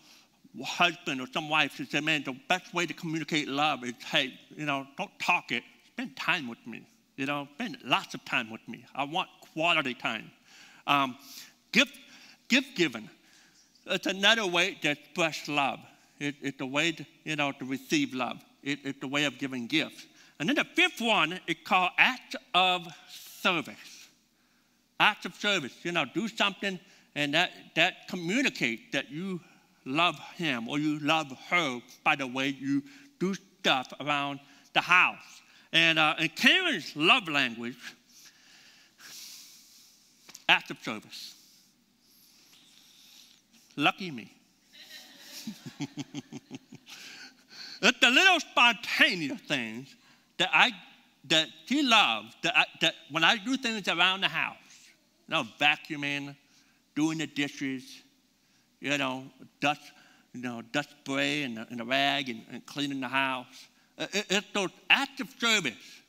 husband 0.63 1.19
or 1.19 1.27
some 1.33 1.49
wife 1.49 1.75
should 1.75 1.89
say, 1.89 1.99
man, 1.99 2.23
the 2.23 2.35
best 2.47 2.73
way 2.73 2.85
to 2.85 2.93
communicate 2.93 3.47
love 3.47 3.83
is, 3.83 3.93
hey, 4.11 4.33
you 4.55 4.65
know, 4.65 4.85
don't 4.97 5.11
talk 5.19 5.51
it, 5.51 5.63
spend 5.87 6.15
time 6.15 6.47
with 6.47 6.59
me. 6.65 6.85
You 7.15 7.25
know, 7.25 7.47
spend 7.55 7.77
lots 7.83 8.13
of 8.13 8.23
time 8.25 8.49
with 8.49 8.67
me. 8.67 8.85
I 8.95 9.03
want 9.03 9.29
quality 9.53 9.93
time. 9.93 10.31
Um, 10.87 11.17
gift, 11.71 11.97
gift 12.47 12.75
giving. 12.75 13.09
It's 13.85 14.07
another 14.07 14.47
way 14.47 14.77
to 14.81 14.91
express 14.91 15.47
love. 15.47 15.79
It, 16.19 16.35
it's 16.41 16.61
a 16.61 16.65
way 16.65 16.91
to, 16.93 17.05
you 17.23 17.35
know, 17.35 17.51
to 17.51 17.65
receive 17.65 18.13
love. 18.13 18.41
It, 18.63 18.79
it's 18.83 19.03
a 19.03 19.07
way 19.07 19.25
of 19.25 19.37
giving 19.37 19.67
gifts. 19.67 20.05
And 20.39 20.49
then 20.49 20.55
the 20.55 20.63
fifth 20.63 21.01
one 21.01 21.39
is 21.47 21.55
called 21.63 21.91
act 21.97 22.35
of 22.53 22.87
service. 23.09 23.92
Act 25.03 25.25
of 25.25 25.35
service. 25.35 25.73
You 25.83 25.91
know, 25.91 26.05
do 26.05 26.29
something 26.29 26.79
and 27.13 27.33
that, 27.33 27.51
that 27.75 28.07
communicate 28.07 28.93
that 28.93 29.11
you 29.11 29.41
love 29.83 30.17
him 30.37 30.69
or 30.69 30.79
you 30.79 30.97
love 30.99 31.27
her 31.49 31.81
by 32.05 32.15
the 32.15 32.25
way 32.25 32.47
you 32.47 32.81
do 33.19 33.33
stuff 33.33 33.91
around 33.99 34.39
the 34.71 34.79
house. 34.79 35.41
And, 35.73 35.99
uh, 35.99 36.15
and 36.17 36.33
Karen's 36.33 36.95
love 36.95 37.27
language, 37.27 37.75
act 40.47 40.71
of 40.71 40.77
service. 40.81 41.35
Lucky 43.75 44.09
me. 44.09 44.33
it's 47.81 47.99
the 47.99 48.09
little 48.09 48.39
spontaneous 48.39 49.41
things 49.41 49.93
that 50.37 50.49
I 50.53 50.71
that 51.25 51.47
she 51.65 51.81
loves 51.83 52.35
that, 52.43 52.57
I, 52.57 52.65
that 52.81 52.95
when 53.09 53.23
I 53.23 53.37
do 53.37 53.55
things 53.57 53.87
around 53.87 54.21
the 54.21 54.27
house, 54.27 54.57
you 55.27 55.33
know, 55.33 55.45
vacuuming, 55.59 56.35
doing 56.95 57.17
the 57.17 57.27
dishes, 57.27 57.83
you 58.79 58.97
know, 58.97 59.25
dust, 59.59 59.81
you 60.33 60.41
know, 60.41 60.61
dust 60.71 60.89
spray 61.01 61.43
and, 61.43 61.65
and 61.69 61.81
a 61.81 61.85
rag 61.85 62.29
and, 62.29 62.43
and, 62.51 62.65
cleaning 62.65 62.99
the 62.99 63.07
house. 63.07 63.67
It, 63.97 64.25
it's 64.29 64.47
those 64.53 64.69
acts 64.89 65.21
of 65.21 65.29
service 65.39 66.01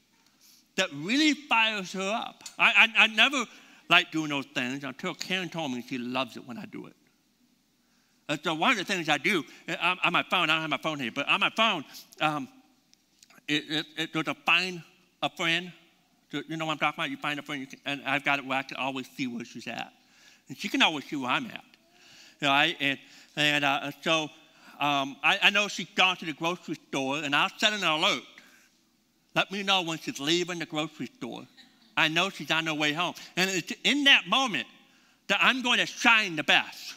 that 0.76 0.88
really 0.92 1.35
fires 1.35 1.92
her 1.92 2.11
up. 2.11 2.42
I, 2.59 2.88
I, 2.97 3.04
I 3.04 3.06
never 3.09 3.44
like 3.88 4.11
doing 4.11 4.30
those 4.30 4.47
things 4.47 4.85
until 4.85 5.14
Karen 5.14 5.49
told 5.49 5.73
me 5.73 5.85
she 5.87 5.99
loves 5.99 6.37
it 6.37 6.47
when 6.47 6.59
I 6.59 6.66
do 6.66 6.87
it. 6.87 6.94
And 8.28 8.40
so 8.42 8.54
one 8.54 8.73
of 8.73 8.78
the 8.78 8.85
things 8.85 9.09
I 9.09 9.18
do 9.18 9.44
on, 9.80 9.99
on 10.02 10.12
my 10.12 10.25
phone, 10.30 10.49
I 10.50 10.54
don't 10.54 10.62
have 10.62 10.71
my 10.71 10.78
phone 10.78 10.99
here, 10.99 11.12
but 11.14 11.28
on 11.28 11.40
my 11.40 11.50
phone, 11.50 11.85
um, 12.21 12.49
it, 13.47 13.64
it, 13.68 13.87
it, 13.97 14.12
there's 14.12 14.28
a 14.28 14.35
find 14.35 14.83
a 15.23 15.28
friend. 15.28 15.73
You 16.48 16.56
know 16.56 16.66
what 16.66 16.72
I'm 16.72 16.78
talking 16.78 17.00
about? 17.00 17.10
You 17.10 17.16
find 17.16 17.38
a 17.38 17.42
friend, 17.42 17.68
can, 17.68 17.78
and 17.84 18.02
I've 18.04 18.24
got 18.24 18.38
it 18.38 18.46
where 18.46 18.58
I 18.58 18.62
can 18.62 18.76
always 18.76 19.08
see 19.16 19.26
where 19.26 19.44
she's 19.44 19.66
at. 19.66 19.92
And 20.48 20.58
she 20.58 20.68
can 20.68 20.82
always 20.82 21.04
see 21.04 21.16
where 21.16 21.30
I'm 21.30 21.46
at. 21.46 21.64
Right? 22.42 22.76
And, 22.80 22.98
and 23.36 23.64
uh, 23.64 23.90
so 24.02 24.24
um, 24.80 25.16
I, 25.22 25.38
I, 25.42 25.50
know 25.50 25.68
she's 25.68 25.88
gone 25.94 26.16
to 26.16 26.24
the 26.24 26.32
grocery 26.32 26.76
store, 26.88 27.18
and 27.18 27.34
I'll 27.34 27.50
set 27.58 27.72
an 27.72 27.84
alert. 27.84 28.22
Let 29.34 29.50
me 29.50 29.62
know 29.62 29.82
when 29.82 29.98
she's 29.98 30.20
leaving 30.20 30.58
the 30.58 30.66
grocery 30.66 31.06
store. 31.06 31.46
I 31.96 32.08
know 32.08 32.30
she's 32.30 32.50
on 32.50 32.66
her 32.66 32.74
way 32.74 32.92
home. 32.92 33.14
And 33.36 33.50
it's 33.50 33.72
in 33.84 34.04
that 34.04 34.26
moment 34.28 34.66
that 35.28 35.38
I'm 35.40 35.62
going 35.62 35.78
to 35.78 35.86
shine 35.86 36.36
the 36.36 36.44
best. 36.44 36.94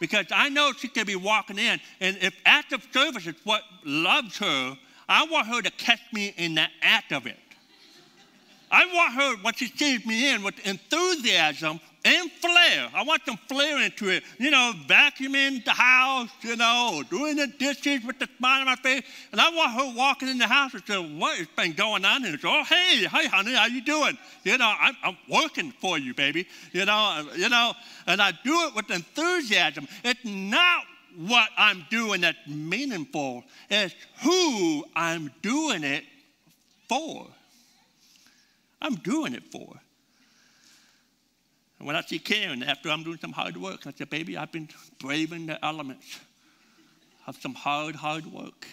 Because 0.00 0.26
I 0.32 0.48
know 0.48 0.72
she 0.76 0.88
could 0.88 1.06
be 1.06 1.16
walking 1.16 1.58
in, 1.58 1.80
and 2.00 2.16
if 2.20 2.34
act 2.44 2.72
of 2.72 2.82
service 2.92 3.26
is 3.26 3.34
what 3.44 3.62
loves 3.84 4.38
her, 4.38 4.76
I 5.08 5.26
want 5.26 5.48
her 5.48 5.62
to 5.62 5.70
catch 5.72 6.00
me 6.12 6.34
in 6.36 6.54
the 6.54 6.66
act 6.82 7.12
of 7.12 7.26
it. 7.26 7.38
I 8.74 8.86
want 8.92 9.14
her, 9.14 9.36
when 9.42 9.54
she 9.54 9.68
sees 9.68 10.04
me 10.04 10.34
in, 10.34 10.42
with 10.42 10.58
enthusiasm 10.66 11.78
and 12.04 12.30
flair. 12.32 12.88
I 12.92 13.04
want 13.04 13.22
some 13.24 13.38
flair 13.48 13.80
into 13.80 14.08
it. 14.08 14.24
You 14.38 14.50
know, 14.50 14.72
vacuuming 14.88 15.64
the 15.64 15.70
house, 15.70 16.28
you 16.42 16.56
know, 16.56 17.04
doing 17.08 17.36
the 17.36 17.46
dishes 17.46 18.04
with 18.04 18.18
the 18.18 18.28
smile 18.36 18.60
on 18.60 18.66
my 18.66 18.74
face. 18.74 19.04
And 19.30 19.40
I 19.40 19.48
want 19.50 19.72
her 19.72 19.96
walking 19.96 20.28
in 20.28 20.38
the 20.38 20.48
house 20.48 20.74
and 20.74 20.82
saying, 20.86 21.20
what 21.20 21.38
has 21.38 21.46
been 21.56 21.74
going 21.74 22.04
on? 22.04 22.24
And 22.24 22.36
oh, 22.44 22.64
hey, 22.64 23.06
hey, 23.06 23.28
honey, 23.28 23.54
how 23.54 23.66
you 23.66 23.80
doing? 23.80 24.18
You 24.42 24.58
know, 24.58 24.74
I'm, 24.78 24.96
I'm 25.04 25.16
working 25.30 25.70
for 25.80 25.96
you, 25.96 26.12
baby. 26.12 26.48
You 26.72 26.84
know, 26.84 26.92
uh, 27.30 27.36
you 27.36 27.48
know, 27.48 27.74
and 28.08 28.20
I 28.20 28.32
do 28.32 28.66
it 28.66 28.74
with 28.74 28.90
enthusiasm. 28.90 29.86
It's 30.02 30.24
not 30.24 30.82
what 31.16 31.48
I'm 31.56 31.86
doing 31.90 32.22
that's 32.22 32.44
meaningful. 32.48 33.44
It's 33.70 33.94
who 34.24 34.84
I'm 34.96 35.30
doing 35.42 35.84
it 35.84 36.02
for. 36.88 37.28
I'm 38.84 38.96
doing 38.96 39.32
it 39.32 39.50
for. 39.50 39.80
And 41.78 41.86
when 41.86 41.96
I 41.96 42.02
see 42.02 42.18
Karen 42.18 42.62
after 42.62 42.90
I'm 42.90 43.02
doing 43.02 43.16
some 43.18 43.32
hard 43.32 43.56
work, 43.56 43.86
I 43.86 43.92
say, 43.92 44.04
baby, 44.04 44.36
I've 44.36 44.52
been 44.52 44.68
braving 45.00 45.46
the 45.46 45.64
elements 45.64 46.20
of 47.26 47.40
some 47.40 47.54
hard, 47.54 47.96
hard 47.96 48.26
work. 48.26 48.66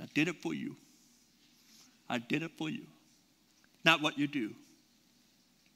I 0.00 0.06
did 0.14 0.26
it 0.26 0.42
for 0.42 0.52
you. 0.52 0.76
I 2.10 2.18
did 2.18 2.42
it 2.42 2.50
for 2.58 2.68
you. 2.68 2.86
Not 3.84 4.02
what 4.02 4.18
you 4.18 4.26
do, 4.26 4.52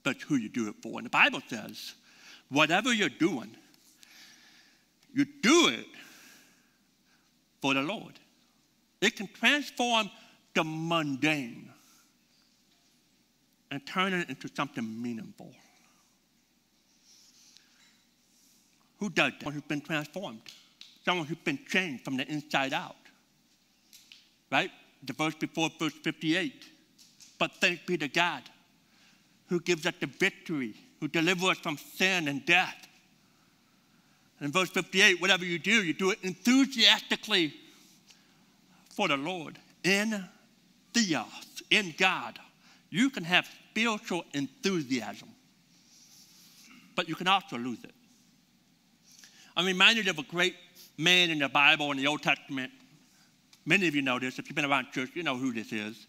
but 0.02 0.16
who 0.22 0.34
you 0.34 0.48
do 0.48 0.68
it 0.68 0.74
for. 0.82 0.98
And 0.98 1.06
the 1.06 1.10
Bible 1.10 1.40
says, 1.48 1.94
whatever 2.48 2.92
you're 2.92 3.08
doing, 3.08 3.54
you 5.14 5.24
do 5.24 5.68
it 5.68 5.86
for 7.62 7.72
the 7.72 7.82
Lord. 7.82 8.18
It 9.00 9.14
can 9.14 9.28
transform 9.28 10.10
the 10.54 10.64
mundane 10.64 11.70
and 13.70 13.86
turn 13.86 14.12
it 14.12 14.28
into 14.28 14.48
something 14.54 15.02
meaningful. 15.02 15.52
Who 18.98 19.10
does 19.10 19.32
that? 19.32 19.40
Someone 19.40 19.54
who's 19.54 19.62
been 19.62 19.80
transformed, 19.80 20.40
someone 21.04 21.26
who's 21.26 21.38
been 21.38 21.58
changed 21.68 22.04
from 22.04 22.16
the 22.16 22.26
inside 22.30 22.72
out. 22.72 22.96
Right? 24.50 24.70
The 25.04 25.12
verse 25.12 25.34
before 25.34 25.70
verse 25.78 25.92
58. 25.92 26.64
But 27.38 27.52
thanks 27.60 27.82
be 27.86 27.96
to 27.98 28.08
God 28.08 28.42
who 29.48 29.60
gives 29.60 29.86
us 29.86 29.94
the 30.00 30.06
victory, 30.06 30.74
who 31.00 31.08
delivers 31.08 31.50
us 31.50 31.58
from 31.58 31.76
sin 31.76 32.28
and 32.28 32.44
death. 32.44 32.86
And 34.38 34.46
in 34.46 34.52
verse 34.52 34.70
58, 34.70 35.20
whatever 35.20 35.44
you 35.44 35.58
do, 35.58 35.82
you 35.82 35.92
do 35.92 36.10
it 36.10 36.18
enthusiastically 36.22 37.54
for 38.90 39.08
the 39.08 39.16
Lord. 39.16 39.58
In 39.84 40.24
Theos, 40.92 41.62
in 41.70 41.94
God, 41.96 42.38
you 42.90 43.10
can 43.10 43.24
have 43.24 43.48
spiritual 43.70 44.24
enthusiasm, 44.34 45.28
but 46.96 47.08
you 47.08 47.14
can 47.14 47.28
also 47.28 47.58
lose 47.58 47.82
it. 47.84 47.92
I'm 49.56 49.66
reminded 49.66 50.08
of 50.08 50.18
a 50.18 50.22
great 50.22 50.54
man 50.96 51.30
in 51.30 51.40
the 51.40 51.48
Bible 51.48 51.90
in 51.90 51.98
the 51.98 52.06
Old 52.06 52.22
Testament. 52.22 52.72
Many 53.66 53.88
of 53.88 53.94
you 53.94 54.02
know 54.02 54.18
this. 54.18 54.38
If 54.38 54.48
you've 54.48 54.56
been 54.56 54.64
around 54.64 54.92
church, 54.92 55.10
you 55.14 55.22
know 55.22 55.36
who 55.36 55.52
this 55.52 55.72
is 55.72 56.06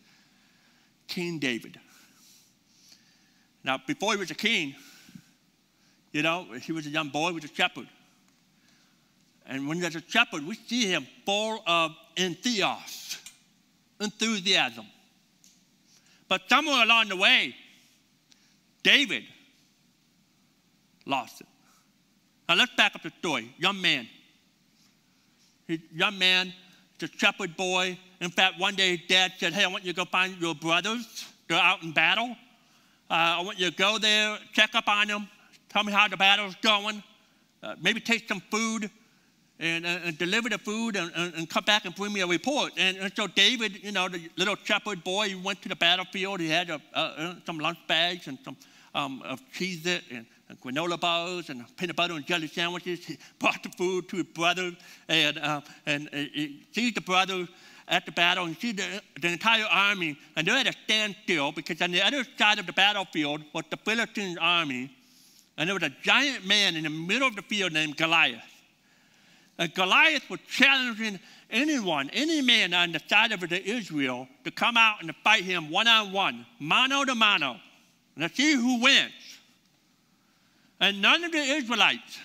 King 1.07 1.39
David. 1.39 1.79
Now, 3.63 3.79
before 3.85 4.13
he 4.13 4.17
was 4.17 4.31
a 4.31 4.35
king, 4.35 4.75
you 6.11 6.21
know, 6.21 6.45
he 6.61 6.71
was 6.71 6.85
a 6.85 6.89
young 6.89 7.09
boy, 7.09 7.29
he 7.29 7.35
was 7.35 7.45
a 7.45 7.53
shepherd. 7.53 7.87
And 9.45 9.67
when 9.67 9.79
there's 9.79 9.95
a 9.95 10.03
shepherd, 10.07 10.45
we 10.45 10.55
see 10.55 10.85
him 10.85 11.07
full 11.25 11.61
of 11.67 11.91
entheos, 12.15 13.17
enthusiasm. 13.99 14.85
But 16.29 16.47
somewhere 16.47 16.83
along 16.83 17.09
the 17.09 17.17
way, 17.17 17.55
David 18.83 19.23
lost 21.05 21.41
it. 21.41 21.47
Now 22.47 22.55
let's 22.55 22.73
back 22.75 22.95
up 22.95 23.03
the 23.03 23.11
story. 23.19 23.53
Young 23.57 23.81
man. 23.81 24.07
He, 25.67 25.81
young 25.93 26.17
man, 26.17 26.53
the 26.99 27.07
shepherd 27.07 27.57
boy. 27.57 27.97
In 28.21 28.29
fact, 28.29 28.59
one 28.59 28.75
day 28.75 28.95
his 28.95 29.07
dad 29.07 29.33
said, 29.37 29.53
Hey, 29.53 29.65
I 29.65 29.67
want 29.67 29.83
you 29.83 29.91
to 29.91 29.97
go 29.97 30.05
find 30.05 30.39
your 30.39 30.55
brothers. 30.55 31.25
They're 31.47 31.57
out 31.57 31.83
in 31.83 31.91
battle. 31.91 32.35
Uh, 33.09 33.37
I 33.39 33.41
want 33.41 33.57
you 33.57 33.71
to 33.71 33.75
go 33.75 33.97
there, 33.97 34.37
check 34.53 34.75
up 34.75 34.87
on 34.87 35.07
them, 35.07 35.27
tell 35.69 35.83
me 35.83 35.91
how 35.91 36.07
the 36.07 36.15
battle's 36.15 36.53
going, 36.61 37.01
uh, 37.63 37.73
maybe 37.81 37.99
take 37.99 38.27
some 38.27 38.39
food. 38.51 38.91
And, 39.59 39.85
uh, 39.85 39.99
and 40.05 40.17
deliver 40.17 40.49
the 40.49 40.57
food 40.57 40.95
and, 40.95 41.11
and, 41.15 41.49
come 41.49 41.65
back 41.65 41.85
and 41.85 41.93
bring 41.93 42.13
me 42.13 42.21
a 42.21 42.27
report. 42.27 42.71
And, 42.77 42.97
and, 42.97 43.13
so 43.15 43.27
David, 43.27 43.83
you 43.83 43.91
know, 43.91 44.07
the 44.07 44.29
little 44.37 44.55
shepherd 44.63 45.03
boy, 45.03 45.29
he 45.29 45.35
went 45.35 45.61
to 45.63 45.69
the 45.69 45.75
battlefield. 45.75 46.39
He 46.39 46.49
had 46.49 46.69
a, 46.69 46.81
uh, 46.93 47.35
some 47.45 47.59
lunch 47.59 47.79
bags 47.87 48.27
and 48.27 48.37
some 48.43 48.55
um, 48.95 49.21
of 49.23 49.41
cheese 49.51 49.85
and, 49.85 50.25
and, 50.49 50.61
granola 50.61 50.99
bars 50.99 51.49
and 51.49 51.63
peanut 51.77 51.95
butter 51.95 52.13
and 52.13 52.25
jelly 52.25 52.47
sandwiches. 52.47 53.05
He 53.05 53.17
brought 53.39 53.61
the 53.61 53.69
food 53.69 54.07
to 54.09 54.17
his 54.17 54.25
brother 54.27 54.71
and, 55.07 55.37
uh, 55.37 55.61
and 55.85 56.07
uh, 56.07 56.17
he 56.17 56.65
sees 56.71 56.93
the 56.93 57.01
brother 57.01 57.47
at 57.89 58.05
the 58.05 58.11
battle 58.11 58.45
and 58.45 58.55
see 58.57 58.71
the, 58.71 59.01
the 59.19 59.27
entire 59.27 59.65
army, 59.65 60.15
and 60.35 60.47
they're 60.47 60.55
at 60.55 60.67
a 60.67 60.73
standstill 60.83 61.51
because 61.51 61.81
on 61.81 61.91
the 61.91 62.01
other 62.01 62.23
side 62.37 62.59
of 62.59 62.67
the 62.67 62.73
battlefield 62.73 63.41
was 63.51 63.63
the 63.71 63.77
Philistine 63.77 64.37
army, 64.37 64.95
and 65.57 65.67
there 65.67 65.73
was 65.73 65.83
a 65.83 65.93
giant 66.03 66.45
man 66.45 66.75
in 66.75 66.83
the 66.83 66.89
middle 66.89 67.27
of 67.27 67.35
the 67.35 67.41
field 67.41 67.73
named 67.73 67.97
Goliath. 67.97 68.58
And 69.59 69.73
Goliath 69.73 70.29
was 70.29 70.39
challenging 70.47 71.19
anyone, 71.49 72.09
any 72.13 72.41
man 72.41 72.73
on 72.73 72.93
the 72.93 73.01
side 73.07 73.33
of 73.33 73.43
Israel 73.51 74.25
to 74.45 74.51
come 74.51 74.77
out 74.77 75.01
and 75.01 75.09
to 75.09 75.15
fight 75.21 75.43
him 75.43 75.69
one 75.69 75.87
on 75.87 76.13
one, 76.13 76.45
mano 76.59 77.03
to 77.03 77.13
mano, 77.13 77.57
and 78.15 78.27
to 78.27 78.33
see 78.33 78.53
who 78.53 78.81
wins. 78.81 79.11
And 80.79 81.01
none 81.01 81.25
of 81.25 81.33
the 81.33 81.39
Israelites, 81.39 82.19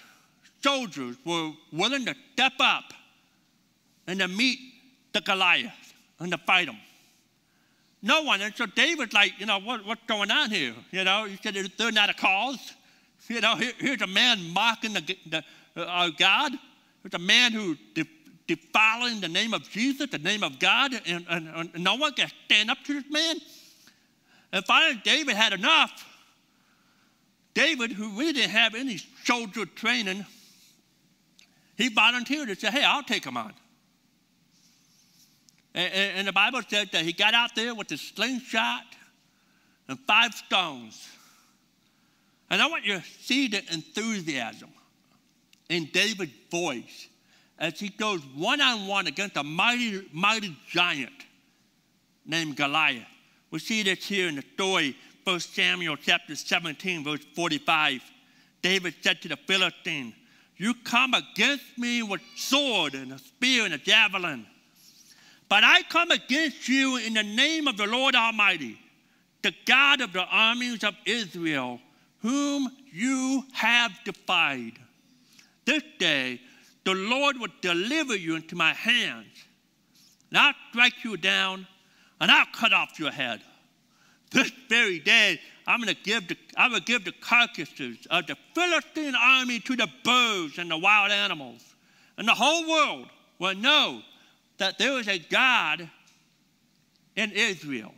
soldiers, 0.62 1.16
were 1.26 1.50
willing 1.72 2.04
to 2.06 2.14
step 2.34 2.52
up 2.60 2.94
and 4.06 4.20
to 4.20 4.28
meet 4.28 4.60
the 5.12 5.20
Goliath 5.20 5.92
and 6.20 6.30
to 6.30 6.38
fight 6.38 6.68
him. 6.68 6.76
No 8.00 8.22
one. 8.22 8.42
And 8.42 8.54
so 8.54 8.66
David's 8.66 9.12
like, 9.12 9.32
you 9.38 9.46
know, 9.46 9.58
what, 9.58 9.84
what's 9.84 10.04
going 10.06 10.30
on 10.30 10.50
here? 10.50 10.74
You 10.92 11.02
know, 11.02 11.24
he 11.24 11.36
said 11.42 11.56
they're 11.76 11.90
not 11.90 12.10
a 12.10 12.14
cause. 12.14 12.74
You 13.26 13.40
know, 13.40 13.56
here, 13.56 13.72
here's 13.78 14.02
a 14.02 14.06
man 14.06 14.52
mocking 14.52 14.92
the, 14.92 15.16
the, 15.26 15.44
uh, 15.76 15.84
our 15.86 16.10
God. 16.10 16.52
Here's 17.04 17.14
a 17.14 17.18
man 17.18 17.52
who 17.52 17.76
de- 17.94 18.08
defiling 18.46 19.20
the 19.20 19.28
name 19.28 19.52
of 19.52 19.68
Jesus, 19.68 20.08
the 20.10 20.18
name 20.18 20.42
of 20.42 20.58
God, 20.58 20.92
and, 21.06 21.26
and, 21.28 21.48
and 21.48 21.84
no 21.84 21.96
one 21.96 22.14
can 22.14 22.30
stand 22.46 22.70
up 22.70 22.78
to 22.86 22.94
this 22.94 23.10
man. 23.10 23.36
And 24.54 24.64
finally, 24.64 25.00
David 25.04 25.36
had 25.36 25.52
enough. 25.52 25.92
David, 27.52 27.92
who 27.92 28.18
really 28.18 28.32
didn't 28.32 28.52
have 28.52 28.74
any 28.74 28.98
soldier 29.24 29.66
training, 29.66 30.24
he 31.76 31.90
volunteered 31.90 32.48
to 32.48 32.56
say, 32.56 32.70
hey, 32.70 32.84
I'll 32.84 33.02
take 33.02 33.24
him 33.24 33.36
on. 33.36 33.52
And, 35.74 35.92
and 35.92 36.28
the 36.28 36.32
Bible 36.32 36.62
said 36.66 36.90
that 36.92 37.04
he 37.04 37.12
got 37.12 37.34
out 37.34 37.50
there 37.54 37.74
with 37.74 37.92
a 37.92 37.98
slingshot 37.98 38.84
and 39.88 39.98
five 40.06 40.32
stones. 40.32 41.06
And 42.48 42.62
I 42.62 42.66
want 42.68 42.86
you 42.86 42.94
to 42.94 43.04
see 43.20 43.48
the 43.48 43.58
enthusiasm 43.72 44.70
in 45.68 45.86
David's 45.92 46.32
voice 46.50 47.08
as 47.58 47.78
he 47.78 47.88
goes 47.88 48.20
one 48.34 48.60
on 48.60 48.86
one 48.86 49.06
against 49.06 49.36
a 49.36 49.42
mighty, 49.42 50.08
mighty 50.12 50.56
giant 50.68 51.12
named 52.26 52.56
Goliath. 52.56 53.06
We 53.50 53.58
see 53.58 53.82
this 53.82 54.04
here 54.04 54.28
in 54.28 54.36
the 54.36 54.44
story, 54.54 54.96
1 55.24 55.40
Samuel 55.40 55.96
chapter 55.96 56.34
17, 56.34 57.04
verse 57.04 57.24
45. 57.36 58.02
David 58.62 58.94
said 59.02 59.22
to 59.22 59.28
the 59.28 59.36
Philistine, 59.36 60.14
You 60.56 60.74
come 60.74 61.14
against 61.14 61.78
me 61.78 62.02
with 62.02 62.20
sword 62.36 62.94
and 62.94 63.12
a 63.12 63.18
spear 63.18 63.64
and 63.64 63.74
a 63.74 63.78
javelin 63.78 64.46
but 65.48 65.62
I 65.62 65.82
come 65.82 66.10
against 66.10 66.68
you 66.68 66.96
in 66.96 67.14
the 67.14 67.22
name 67.22 67.68
of 67.68 67.76
the 67.76 67.86
Lord 67.86 68.14
Almighty, 68.14 68.78
the 69.42 69.54
God 69.66 70.00
of 70.00 70.12
the 70.12 70.24
armies 70.24 70.82
of 70.82 70.94
Israel, 71.04 71.80
whom 72.20 72.70
you 72.90 73.44
have 73.52 73.92
defied. 74.04 74.72
This 75.64 75.82
day 75.98 76.40
the 76.84 76.94
Lord 76.94 77.38
will 77.38 77.48
deliver 77.62 78.16
you 78.16 78.36
into 78.36 78.56
my 78.56 78.74
hands, 78.74 79.44
and 80.30 80.38
I'll 80.38 80.54
strike 80.70 81.02
you 81.02 81.16
down, 81.16 81.66
and 82.20 82.30
I'll 82.30 82.46
cut 82.52 82.72
off 82.72 82.98
your 82.98 83.10
head. 83.10 83.40
This 84.30 84.50
very 84.68 84.98
day 84.98 85.40
I'm 85.66 85.80
going 85.80 85.94
to 85.94 86.02
give 86.02 86.28
the, 86.28 86.36
I 86.56 86.68
will 86.68 86.80
give 86.80 87.04
the 87.04 87.12
carcasses 87.12 88.06
of 88.10 88.26
the 88.26 88.36
Philistine 88.54 89.14
army 89.14 89.60
to 89.60 89.76
the 89.76 89.88
birds 90.04 90.58
and 90.58 90.70
the 90.70 90.76
wild 90.76 91.10
animals, 91.10 91.62
and 92.18 92.28
the 92.28 92.34
whole 92.34 92.68
world 92.68 93.08
will 93.38 93.54
know 93.54 94.02
that 94.58 94.78
there 94.78 94.98
is 94.98 95.08
a 95.08 95.18
God 95.18 95.88
in 97.16 97.32
Israel, 97.32 97.94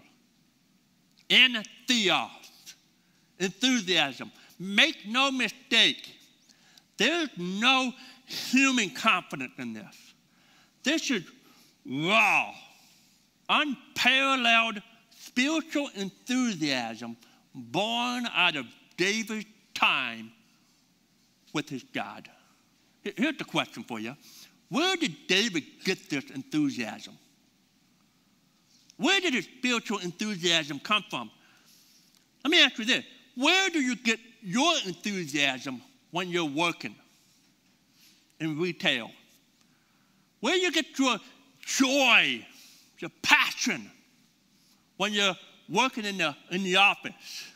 in 1.29 1.63
theos, 1.89 2.75
enthusiasm. 3.39 4.31
Make 4.59 5.07
no 5.07 5.31
mistake, 5.31 6.16
there's 6.99 7.29
no 7.37 7.93
human 8.27 8.91
confidence 8.91 9.53
in 9.59 9.73
this. 9.73 10.15
This 10.83 11.11
is 11.11 11.25
raw, 11.85 12.53
unparalleled 13.49 14.83
spiritual 15.11 15.91
enthusiasm 15.95 17.17
born 17.55 18.27
out 18.35 18.57
of 18.57 18.67
David's 18.97 19.47
time 19.75 20.33
with 21.53 21.69
his 21.69 21.83
God. 21.83 22.29
Here's 23.03 23.37
the 23.37 23.45
question 23.45 23.83
for 23.83 24.01
you 24.01 24.17
where 24.69 24.97
did 24.97 25.15
David 25.29 25.65
get 25.85 26.11
this 26.11 26.25
enthusiasm? 26.31 27.17
Where 28.97 29.21
did 29.21 29.35
his 29.35 29.45
spiritual 29.45 29.99
enthusiasm 29.99 30.81
come 30.81 31.05
from? 31.11 31.31
Let 32.45 32.51
me 32.51 32.63
ask 32.63 32.79
you 32.79 32.85
this 32.85 33.05
where 33.35 33.71
do 33.71 33.81
you 33.81 33.97
get 33.97 34.19
your 34.41 34.73
enthusiasm 34.87 35.83
when 36.11 36.29
you're 36.29 36.45
working 36.45 36.95
in 38.41 38.59
retail? 38.59 39.11
Where 40.41 40.57
you 40.57 40.71
get 40.73 40.99
your 40.99 41.19
joy, 41.65 42.47
your 42.99 43.11
passion 43.23 43.91
when 44.97 45.13
you're 45.13 45.37
working 45.69 46.05
in 46.05 46.19
the, 46.19 46.35
in 46.51 46.63
the 46.63 46.77
office? 46.77 47.49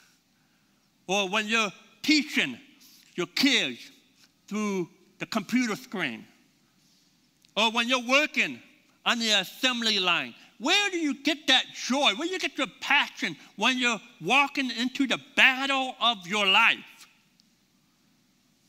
Or 1.07 1.29
when 1.29 1.47
you're 1.47 1.73
teaching 2.03 2.59
your 3.15 3.27
kids 3.29 3.91
through 4.49 4.89
the 5.19 5.27
computer 5.27 5.77
screen? 5.77 6.27
or 7.57 7.71
when 7.71 7.89
you're 7.89 8.07
working 8.09 8.61
on 9.05 9.19
the 9.19 9.31
assembly 9.41 9.99
line? 9.99 10.35
Where 10.59 10.91
do 10.91 10.99
you 10.99 11.15
get 11.23 11.47
that 11.47 11.65
joy? 11.75 12.13
Where 12.17 12.27
do 12.27 12.33
you 12.33 12.39
get 12.39 12.59
your 12.59 12.67
passion 12.81 13.37
when 13.57 13.79
you're 13.79 14.01
walking 14.21 14.71
into 14.71 15.07
the 15.07 15.19
battle 15.37 15.95
of 16.01 16.27
your 16.27 16.47
life? 16.47 17.00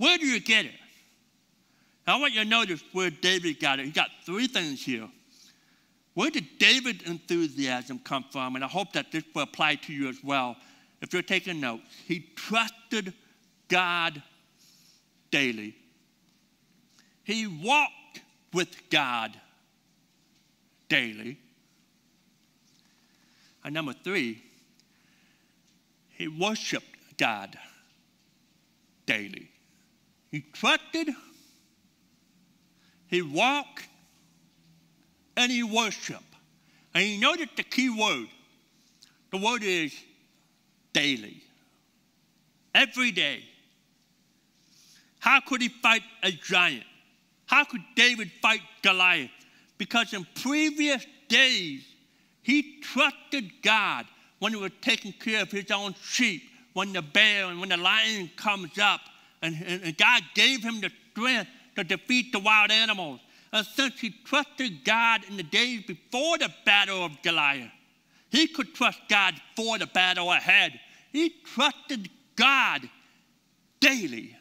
Where 0.02 0.18
do 0.18 0.26
you 0.26 0.40
get 0.40 0.66
it? 0.66 0.74
I 2.08 2.20
want 2.20 2.34
you 2.34 2.44
to 2.44 2.50
notice 2.50 2.84
where 2.92 3.12
David 3.12 3.60
got 3.60 3.80
it. 3.80 3.86
He 3.86 3.92
got 3.92 4.10
three 4.26 4.48
things 4.48 4.84
here. 4.84 5.08
Where 6.16 6.32
did 6.32 6.58
David's 6.58 7.04
enthusiasm 7.04 8.00
come 8.04 8.26
from? 8.32 8.56
And 8.56 8.66
I 8.66 8.68
hope 8.68 8.94
that 8.94 9.12
this 9.12 9.24
will 9.36 9.44
apply 9.44 9.76
to 9.76 9.94
you 9.94 10.10
as 10.10 10.18
well. 10.24 10.56
If 11.04 11.14
you're 11.14 11.22
taking 11.22 11.60
notes, 11.60 11.84
he 12.08 12.32
trusted 12.36 13.14
God 13.68 14.24
daily. 15.30 15.76
He 17.24 17.46
walked 17.46 18.22
with 18.54 18.90
God 18.90 19.40
daily. 20.90 21.38
And 23.64 23.76
number 23.76 23.94
three, 23.94 24.42
he 26.18 26.28
worshiped 26.28 27.18
God 27.20 27.56
daily. 29.06 29.51
He 30.32 30.46
trusted, 30.54 31.10
he 33.08 33.22
walked, 33.22 33.86
and 35.36 35.52
he 35.52 35.62
worshiped. 35.62 36.24
And 36.94 37.06
you 37.06 37.20
notice 37.20 37.50
the 37.56 37.64
key 37.64 37.90
word. 37.90 38.28
The 39.32 39.38
word 39.38 39.64
is 39.64 39.94
daily. 40.94 41.44
Every 42.74 43.12
day. 43.12 43.44
How 45.20 45.42
could 45.42 45.62
he 45.62 45.70
fight 45.70 46.04
a 46.24 46.32
giant? 46.32 46.86
How 47.46 47.66
could 47.66 47.82
David 47.96 48.32
fight 48.42 48.62
Goliath? 48.82 49.30
Because 49.78 50.14
in 50.14 50.26
previous 50.42 51.06
days, 51.28 51.84
he 52.42 52.80
trusted 52.82 53.52
God 53.62 54.06
when 54.40 54.54
he 54.54 54.60
was 54.60 54.72
taking 54.82 55.12
care 55.14 55.42
of 55.44 55.52
his 55.52 55.70
own 55.72 55.94
sheep, 56.02 56.44
when 56.74 56.94
the 56.94 57.02
bear 57.02 57.46
and 57.46 57.60
when 57.60 57.70
the 57.70 57.78
lion 57.78 58.32
comes 58.36 58.80
up, 58.80 59.02
and, 59.42 59.56
and, 59.62 59.98
God 59.98 60.22
gave 60.36 60.62
him 60.62 60.82
the 60.82 60.92
strength 61.12 61.50
to 61.76 61.84
defeat 61.84 62.32
the 62.32 62.40
wild 62.40 62.72
animals. 62.72 63.20
And 63.52 63.66
since 63.66 64.00
he 64.00 64.12
trusted 64.24 64.86
God 64.86 65.22
in 65.28 65.38
the 65.38 65.44
days 65.44 65.84
before 65.84 66.38
the 66.38 66.50
battle 66.66 67.04
of 67.04 67.22
Goliath, 67.24 67.72
he 68.30 68.48
could 68.48 68.74
trust 68.74 69.00
God 69.10 69.34
for 69.56 69.78
the 69.78 69.88
battle 69.88 70.32
ahead. 70.32 70.80
He 71.12 71.34
trusted 71.54 72.10
God 72.36 72.88
daily. 73.80 74.38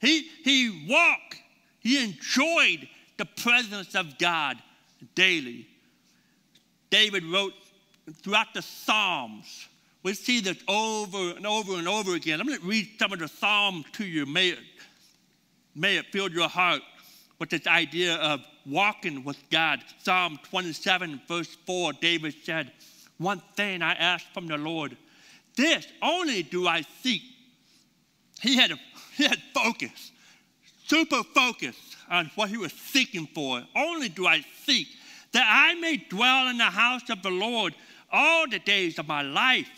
He, 0.00 0.28
he 0.42 0.86
walked 0.88 1.42
he 1.82 2.02
enjoyed 2.02 2.88
the 3.18 3.24
presence 3.24 3.96
of 3.96 4.16
God 4.16 4.56
daily. 5.16 5.66
David 6.90 7.24
wrote 7.24 7.54
throughout 8.22 8.54
the 8.54 8.62
Psalms. 8.62 9.66
We 10.02 10.14
see 10.14 10.40
this 10.40 10.58
over 10.66 11.36
and 11.36 11.46
over 11.46 11.74
and 11.74 11.86
over 11.86 12.14
again. 12.14 12.40
I'm 12.40 12.46
going 12.46 12.58
to 12.58 12.66
read 12.66 12.88
some 12.98 13.12
of 13.12 13.20
the 13.20 13.28
Psalms 13.28 13.84
to 13.92 14.04
you. 14.04 14.26
May 14.26 14.50
it, 14.50 14.58
may 15.74 15.96
it 15.96 16.06
fill 16.12 16.30
your 16.30 16.48
heart 16.48 16.82
with 17.38 17.50
this 17.50 17.66
idea 17.66 18.16
of 18.16 18.40
walking 18.66 19.24
with 19.24 19.38
God. 19.50 19.80
Psalm 20.02 20.38
27, 20.50 21.20
verse 21.28 21.56
4, 21.66 21.92
David 21.94 22.34
said, 22.42 22.72
One 23.18 23.40
thing 23.56 23.82
I 23.82 23.92
ask 23.94 24.24
from 24.32 24.48
the 24.48 24.58
Lord, 24.58 24.96
this 25.56 25.86
only 26.00 26.42
do 26.42 26.66
I 26.66 26.82
seek. 27.02 27.22
He 28.40 28.56
had, 28.56 28.72
a, 28.72 28.78
he 29.16 29.24
had 29.24 29.38
focus, 29.54 30.10
super 30.86 31.22
focus 31.34 31.76
on 32.10 32.30
what 32.34 32.48
he 32.48 32.56
was 32.56 32.72
seeking 32.72 33.28
for. 33.34 33.62
Only 33.76 34.08
do 34.08 34.26
I 34.26 34.44
seek 34.64 34.88
that 35.32 35.46
I 35.48 35.74
may 35.80 35.96
dwell 35.96 36.48
in 36.48 36.58
the 36.58 36.64
house 36.64 37.08
of 37.08 37.22
the 37.22 37.30
Lord 37.30 37.74
all 38.10 38.48
the 38.48 38.58
days 38.58 38.98
of 38.98 39.08
my 39.08 39.22
life, 39.22 39.70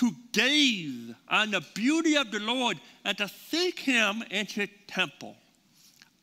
to 0.00 0.12
gaze 0.32 1.14
on 1.28 1.50
the 1.50 1.62
beauty 1.74 2.16
of 2.16 2.30
the 2.30 2.40
Lord 2.40 2.80
and 3.04 3.18
to 3.18 3.28
seek 3.28 3.78
him 3.78 4.24
in 4.30 4.46
his 4.46 4.70
temple. 4.86 5.36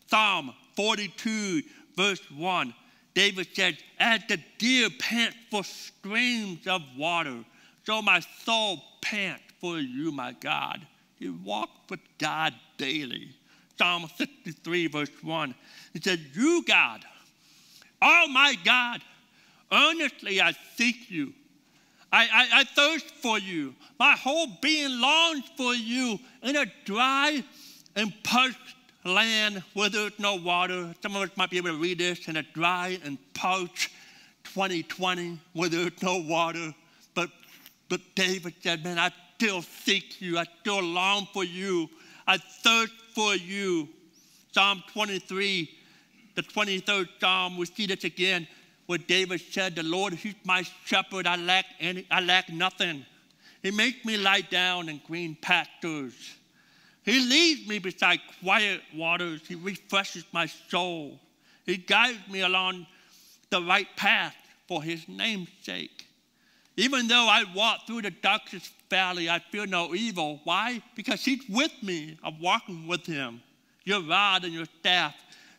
Psalm 0.07 0.51
42, 0.75 1.61
verse 1.95 2.21
1, 2.35 2.73
David 3.13 3.47
said, 3.53 3.77
As 3.99 4.21
the 4.27 4.39
deer 4.57 4.89
pants 4.97 5.37
for 5.51 5.63
streams 5.63 6.65
of 6.65 6.81
water, 6.97 7.43
so 7.83 8.01
my 8.01 8.19
soul 8.43 8.81
pants 8.99 9.43
for 9.61 9.77
you, 9.77 10.11
my 10.11 10.31
God. 10.39 10.85
He 11.19 11.29
walked 11.29 11.91
with 11.91 11.99
God 12.17 12.55
daily. 12.79 13.29
Psalm 13.77 14.09
63, 14.17 14.87
verse 14.87 15.11
1. 15.21 15.53
He 15.93 16.01
said, 16.01 16.19
You, 16.33 16.63
God, 16.67 17.05
oh 18.01 18.27
my 18.31 18.55
God, 18.65 19.01
earnestly 19.71 20.41
I 20.41 20.53
seek 20.75 21.11
you. 21.11 21.33
I, 22.11 22.23
I, 22.23 22.59
I 22.59 22.63
thirst 22.63 23.09
for 23.21 23.37
you. 23.37 23.75
My 23.99 24.13
whole 24.13 24.47
being 24.61 24.99
longs 24.99 25.43
for 25.55 25.73
you 25.73 26.19
in 26.41 26.55
a 26.55 26.65
dry 26.85 27.43
and 27.95 28.13
parched 28.23 28.75
land 29.03 29.63
where 29.73 29.89
there's 29.89 30.17
no 30.19 30.35
water. 30.35 30.93
Some 31.01 31.15
of 31.15 31.23
us 31.23 31.35
might 31.35 31.49
be 31.49 31.57
able 31.57 31.69
to 31.69 31.77
read 31.77 31.99
this 31.99 32.27
in 32.27 32.37
a 32.37 32.43
dry 32.43 32.99
and 33.03 33.17
parched 33.33 33.89
2020 34.45 35.39
where 35.53 35.69
there's 35.69 36.01
no 36.01 36.17
water. 36.17 36.73
But, 37.13 37.29
but 37.89 38.01
David 38.15 38.53
said, 38.61 38.83
Man, 38.83 38.97
I 38.97 39.11
still 39.35 39.61
seek 39.61 40.21
you. 40.21 40.37
I 40.37 40.45
still 40.61 40.81
long 40.81 41.27
for 41.33 41.43
you. 41.43 41.89
I 42.25 42.37
thirst 42.37 42.93
for 43.13 43.35
you. 43.35 43.89
Psalm 44.51 44.83
23, 44.93 45.69
the 46.35 46.41
23rd 46.41 47.07
Psalm, 47.19 47.57
we 47.57 47.65
see 47.65 47.85
this 47.85 48.03
again 48.03 48.47
where 48.87 48.97
David 48.97 49.41
said, 49.41 49.75
The 49.75 49.83
Lord, 49.83 50.13
He's 50.13 50.35
my 50.43 50.63
shepherd. 50.85 51.27
I 51.27 51.35
lack, 51.35 51.65
any, 51.79 52.07
I 52.09 52.21
lack 52.21 52.49
nothing. 52.49 53.05
He 53.61 53.71
makes 53.71 54.03
me 54.03 54.17
lie 54.17 54.41
down 54.41 54.89
in 54.89 55.01
green 55.05 55.37
pastures. 55.39 56.35
He 57.03 57.19
leads 57.19 57.67
me 57.67 57.79
beside 57.79 58.19
quiet 58.41 58.81
waters. 58.93 59.41
He 59.47 59.55
refreshes 59.55 60.25
my 60.31 60.45
soul. 60.45 61.19
He 61.65 61.77
guides 61.77 62.19
me 62.29 62.41
along 62.41 62.87
the 63.49 63.61
right 63.61 63.87
path 63.95 64.35
for 64.67 64.81
His 64.83 65.07
name's 65.07 65.49
sake. 65.61 66.05
Even 66.75 67.07
though 67.07 67.27
I 67.27 67.43
walk 67.55 67.87
through 67.87 68.03
the 68.03 68.11
darkest 68.11 68.71
valley, 68.89 69.29
I 69.29 69.39
fear 69.39 69.65
no 69.65 69.95
evil. 69.95 70.41
Why? 70.43 70.81
Because 70.95 71.23
He's 71.25 71.43
with 71.49 71.71
me. 71.81 72.17
I'm 72.23 72.39
walking 72.39 72.87
with 72.87 73.05
Him. 73.05 73.41
Your 73.83 74.01
rod 74.01 74.43
and 74.43 74.53
your 74.53 74.65
staff, 74.79 75.15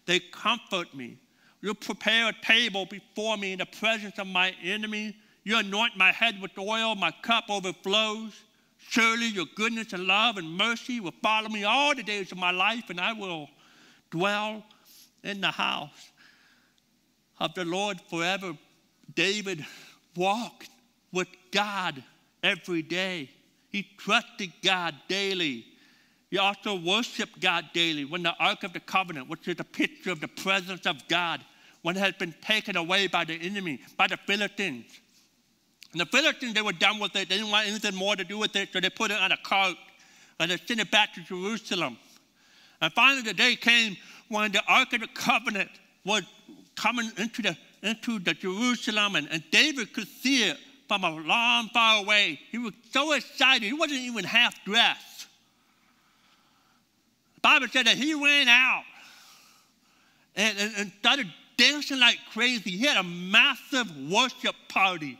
they 0.06 0.20
comfort 0.20 0.94
me. 0.94 1.16
You 1.60 1.74
prepare 1.74 2.28
a 2.28 2.34
table 2.42 2.86
before 2.86 3.36
me 3.36 3.52
in 3.52 3.58
the 3.58 3.66
presence 3.66 4.18
of 4.18 4.26
my 4.26 4.54
enemy. 4.62 5.16
You 5.44 5.58
anoint 5.58 5.96
my 5.96 6.12
head 6.12 6.40
with 6.40 6.56
oil, 6.58 6.94
my 6.94 7.12
cup 7.22 7.44
overflows. 7.48 8.32
Surely 8.78 9.26
your 9.26 9.46
goodness 9.56 9.92
and 9.92 10.06
love 10.06 10.36
and 10.36 10.48
mercy 10.50 11.00
will 11.00 11.14
follow 11.22 11.48
me 11.48 11.64
all 11.64 11.94
the 11.94 12.02
days 12.02 12.32
of 12.32 12.38
my 12.38 12.52
life, 12.52 12.90
and 12.90 13.00
I 13.00 13.12
will 13.12 13.48
dwell 14.10 14.64
in 15.24 15.40
the 15.40 15.50
house 15.50 16.12
of 17.40 17.54
the 17.54 17.64
Lord 17.64 18.00
forever. 18.08 18.56
David 19.14 19.64
walked 20.16 20.70
with 21.12 21.28
God 21.50 22.02
every 22.42 22.82
day. 22.82 23.30
He 23.70 23.86
trusted 23.98 24.52
God 24.62 24.94
daily. 25.08 25.66
He 26.30 26.38
also 26.38 26.78
worshiped 26.78 27.40
God 27.40 27.66
daily 27.72 28.04
when 28.04 28.22
the 28.22 28.34
Ark 28.38 28.62
of 28.62 28.72
the 28.72 28.80
Covenant, 28.80 29.28
which 29.28 29.48
is 29.48 29.56
a 29.58 29.64
picture 29.64 30.10
of 30.10 30.20
the 30.20 30.28
presence 30.28 30.86
of 30.86 30.96
God, 31.08 31.40
when 31.82 31.96
it 31.96 32.00
had 32.00 32.18
been 32.18 32.34
taken 32.42 32.76
away 32.76 33.06
by 33.06 33.24
the 33.24 33.34
enemy, 33.34 33.80
by 33.96 34.06
the 34.08 34.18
Philistines. 34.18 34.86
And 35.92 36.00
the 36.00 36.06
Philistines, 36.06 36.54
they 36.54 36.62
were 36.62 36.72
done 36.72 36.98
with 36.98 37.16
it. 37.16 37.28
They 37.28 37.36
didn't 37.36 37.50
want 37.50 37.66
anything 37.66 37.94
more 37.94 38.14
to 38.14 38.24
do 38.24 38.36
with 38.38 38.54
it, 38.56 38.68
so 38.72 38.80
they 38.80 38.90
put 38.90 39.10
it 39.10 39.18
on 39.18 39.32
a 39.32 39.38
cart 39.38 39.76
and 40.38 40.50
they 40.50 40.56
sent 40.58 40.80
it 40.80 40.90
back 40.90 41.14
to 41.14 41.22
Jerusalem. 41.22 41.96
And 42.80 42.92
finally, 42.92 43.22
the 43.22 43.34
day 43.34 43.56
came 43.56 43.96
when 44.28 44.52
the 44.52 44.62
Ark 44.68 44.92
of 44.92 45.00
the 45.00 45.08
Covenant 45.08 45.70
was 46.04 46.22
coming 46.76 47.10
into 47.16 47.42
the, 47.42 47.56
into 47.82 48.18
the 48.18 48.34
Jerusalem, 48.34 49.16
and, 49.16 49.28
and 49.30 49.42
David 49.50 49.92
could 49.92 50.06
see 50.06 50.44
it 50.44 50.58
from 50.86 51.04
a 51.04 51.10
long 51.10 51.68
far 51.70 52.02
away. 52.02 52.38
He 52.50 52.58
was 52.58 52.72
so 52.92 53.12
excited, 53.12 53.62
he 53.62 53.72
wasn't 53.72 54.00
even 54.00 54.24
half 54.24 54.54
dressed. 54.64 55.17
Bible 57.42 57.68
said 57.68 57.86
that 57.86 57.96
he 57.96 58.14
ran 58.14 58.48
out 58.48 58.84
and, 60.36 60.58
and, 60.58 60.72
and 60.76 60.92
started 61.00 61.26
dancing 61.56 62.00
like 62.00 62.18
crazy. 62.32 62.70
He 62.70 62.86
had 62.86 62.96
a 62.96 63.02
massive 63.02 63.90
worship 64.10 64.54
party 64.68 65.18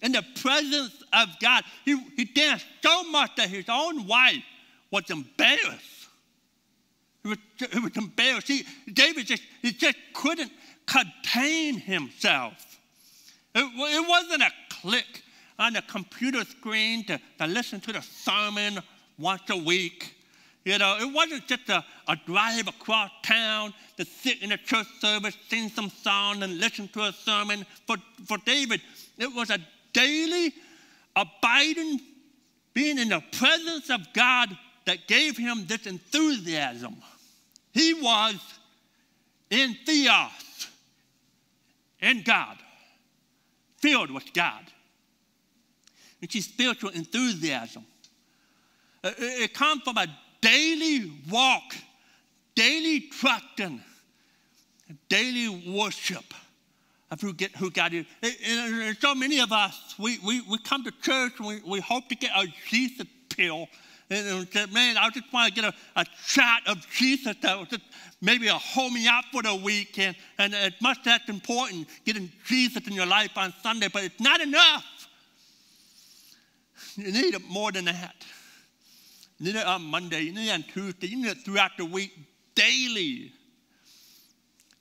in 0.00 0.12
the 0.12 0.24
presence 0.40 1.02
of 1.12 1.28
God. 1.40 1.64
He, 1.84 1.96
he 2.16 2.24
danced 2.24 2.66
so 2.82 3.04
much 3.04 3.36
that 3.36 3.48
his 3.48 3.66
own 3.68 4.06
wife 4.06 4.42
was 4.90 5.10
embarrassed. 5.10 6.08
He 7.22 7.28
was, 7.28 7.38
he 7.72 7.78
was 7.78 7.96
embarrassed. 7.96 8.48
He, 8.48 8.64
David 8.92 9.26
just, 9.26 9.42
he 9.60 9.72
just 9.72 9.96
couldn't 10.14 10.50
contain 10.86 11.78
himself. 11.78 12.54
It, 13.54 13.60
it 13.60 14.08
wasn't 14.08 14.42
a 14.42 14.50
click 14.68 15.22
on 15.58 15.74
the 15.74 15.82
computer 15.82 16.44
screen 16.44 17.04
to, 17.04 17.20
to 17.38 17.46
listen 17.46 17.80
to 17.80 17.92
the 17.92 18.02
sermon 18.02 18.80
once 19.18 19.42
a 19.50 19.56
week. 19.56 20.16
You 20.64 20.78
know, 20.78 20.96
it 21.00 21.12
wasn't 21.12 21.46
just 21.48 21.68
a, 21.68 21.84
a 22.06 22.16
drive 22.24 22.68
across 22.68 23.10
town 23.24 23.74
to 23.96 24.04
sit 24.04 24.42
in 24.42 24.52
a 24.52 24.56
church 24.56 24.86
service, 25.00 25.36
sing 25.48 25.68
some 25.68 25.90
song, 25.90 26.42
and 26.42 26.58
listen 26.58 26.88
to 26.88 27.02
a 27.02 27.12
sermon. 27.12 27.66
For, 27.86 27.96
for 28.26 28.38
David, 28.44 28.80
it 29.18 29.34
was 29.34 29.50
a 29.50 29.58
daily 29.92 30.54
abiding, 31.16 32.00
being 32.74 32.98
in 32.98 33.08
the 33.08 33.22
presence 33.32 33.90
of 33.90 34.00
God 34.12 34.56
that 34.86 35.08
gave 35.08 35.36
him 35.36 35.66
this 35.66 35.86
enthusiasm. 35.86 36.96
He 37.72 37.94
was 37.94 38.36
in 39.50 39.76
theos, 39.84 40.68
in 42.00 42.22
God, 42.22 42.56
filled 43.78 44.10
with 44.10 44.32
God. 44.32 44.62
It's 46.20 46.34
his 46.34 46.44
spiritual 46.44 46.90
enthusiasm. 46.90 47.84
It, 49.02 49.16
it 49.18 49.54
comes 49.54 49.82
from 49.82 49.98
a 49.98 50.06
daily 50.42 51.10
walk, 51.30 51.74
daily 52.54 53.00
trusting, 53.00 53.80
daily 55.08 55.72
worship 55.72 56.34
of 57.10 57.20
who, 57.20 57.32
get, 57.32 57.54
who 57.56 57.70
God 57.70 57.94
is. 57.94 58.04
And, 58.22 58.96
so 58.98 59.14
many 59.14 59.40
of 59.40 59.52
us, 59.52 59.94
we, 59.98 60.18
we, 60.24 60.42
we 60.42 60.58
come 60.58 60.84
to 60.84 60.90
church 61.02 61.32
and 61.38 61.46
we, 61.46 61.60
we 61.66 61.80
hope 61.80 62.08
to 62.08 62.14
get 62.14 62.30
a 62.36 62.46
Jesus 62.68 63.06
pill. 63.34 63.68
And, 64.10 64.46
say, 64.52 64.66
man, 64.66 64.98
I 64.98 65.08
just 65.10 65.32
want 65.32 65.54
to 65.54 65.60
get 65.60 65.72
a, 65.72 66.00
a 66.00 66.04
shot 66.24 66.66
of 66.66 66.86
Jesus 66.90 67.36
just 67.40 67.82
maybe 68.20 68.48
a 68.48 68.54
hold 68.54 68.92
me 68.92 69.06
out 69.06 69.24
for 69.32 69.42
the 69.42 69.54
week. 69.54 69.98
And, 69.98 70.16
and 70.38 70.52
it's 70.54 70.80
much 70.82 70.98
that's 71.04 71.28
important, 71.28 71.86
getting 72.04 72.30
Jesus 72.46 72.86
in 72.86 72.92
your 72.92 73.06
life 73.06 73.30
on 73.36 73.54
Sunday, 73.62 73.88
but 73.92 74.04
it's 74.04 74.20
not 74.20 74.40
enough. 74.40 74.84
You 76.96 77.12
need 77.12 77.34
it 77.34 77.42
more 77.48 77.72
than 77.72 77.86
that. 77.86 78.14
It 79.44 79.56
on 79.56 79.82
Monday, 79.82 80.26
it 80.26 80.50
on 80.52 80.62
Tuesday, 80.62 81.08
it 81.08 81.38
throughout 81.44 81.72
the 81.76 81.84
week, 81.84 82.12
daily. 82.54 83.32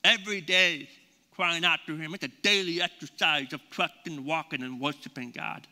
Every 0.04 0.41
day, 0.41 0.88
crying 1.32 1.65
out 1.65 1.80
to 1.88 1.95
Him. 1.95 2.13
It's 2.13 2.24
a 2.24 2.28
daily 2.28 2.82
exercise 2.82 3.54
of 3.54 3.62
trusting, 3.71 4.24
walking, 4.24 4.62
and 4.62 4.80
worshiping 4.80 5.32
God. 5.32 5.65